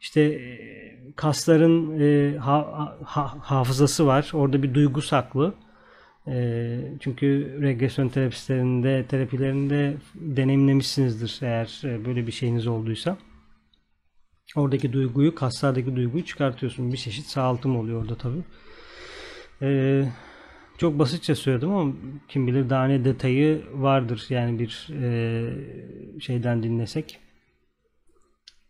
İşte 0.02 0.22
e, 0.22 0.60
kasların 1.16 1.98
ha, 2.38 2.98
ha, 3.04 3.38
hafızası 3.42 4.08
var. 4.08 4.32
Orada 4.34 4.64
bir 4.64 4.74
duygu 4.74 5.02
saklı. 5.02 5.54
Çünkü 7.00 7.58
regresyon 7.62 8.10
terapistlerinde, 8.10 9.06
terapilerinde 9.10 9.94
deneyimlemişsinizdir 10.16 11.40
eğer 11.42 11.82
böyle 11.84 12.28
bir 12.28 12.32
şeyiniz 12.32 12.68
olduysa. 12.68 13.18
Oradaki 14.56 14.94
duyguyu, 14.94 15.36
kaslardaki 15.36 15.96
duyguyu 15.96 16.26
çıkartıyorsun. 16.26 16.92
Bir 16.92 16.98
çeşit 16.98 17.26
sağaltım 17.26 17.78
oluyor 17.78 18.02
orada 18.02 18.16
tabii. 18.16 18.44
Ee, 19.62 20.06
çok 20.78 21.00
basitçe 21.00 21.36
söyledim 21.36 21.70
ama 21.70 21.94
kim 22.28 22.48
bilir 22.48 22.70
daha 22.70 22.88
ne 22.88 23.06
detayı 23.06 23.62
vardır 23.74 24.26
yani 24.30 24.60
bir 24.60 24.90
e, 25.02 26.20
şeyden 26.20 26.64
dinlesek 26.64 27.20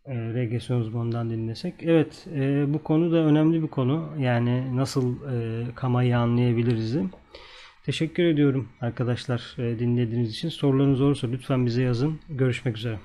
e, 0.06 0.14
regresyon 0.16 0.82
uzmanından 0.82 1.30
dinlesek. 1.30 1.74
Evet 1.82 2.28
e, 2.36 2.74
bu 2.74 2.84
konu 2.84 3.12
da 3.12 3.18
önemli 3.18 3.64
bir 3.64 3.68
konu. 3.68 4.10
Yani 4.20 4.78
nasıl 4.78 5.16
e, 5.32 5.66
kamayı 5.76 6.18
anlayabiliriz. 6.18 6.98
Teşekkür 7.86 8.24
ediyorum 8.24 8.70
arkadaşlar 8.82 9.56
e, 9.58 9.80
dinlediğiniz 9.80 10.32
için. 10.32 10.50
Sorularınız 10.50 11.02
olursa 11.02 11.28
lütfen 11.28 11.66
bize 11.66 11.84
yazın. 11.84 12.20
Görüşmek 12.30 12.78
üzere. 12.78 13.00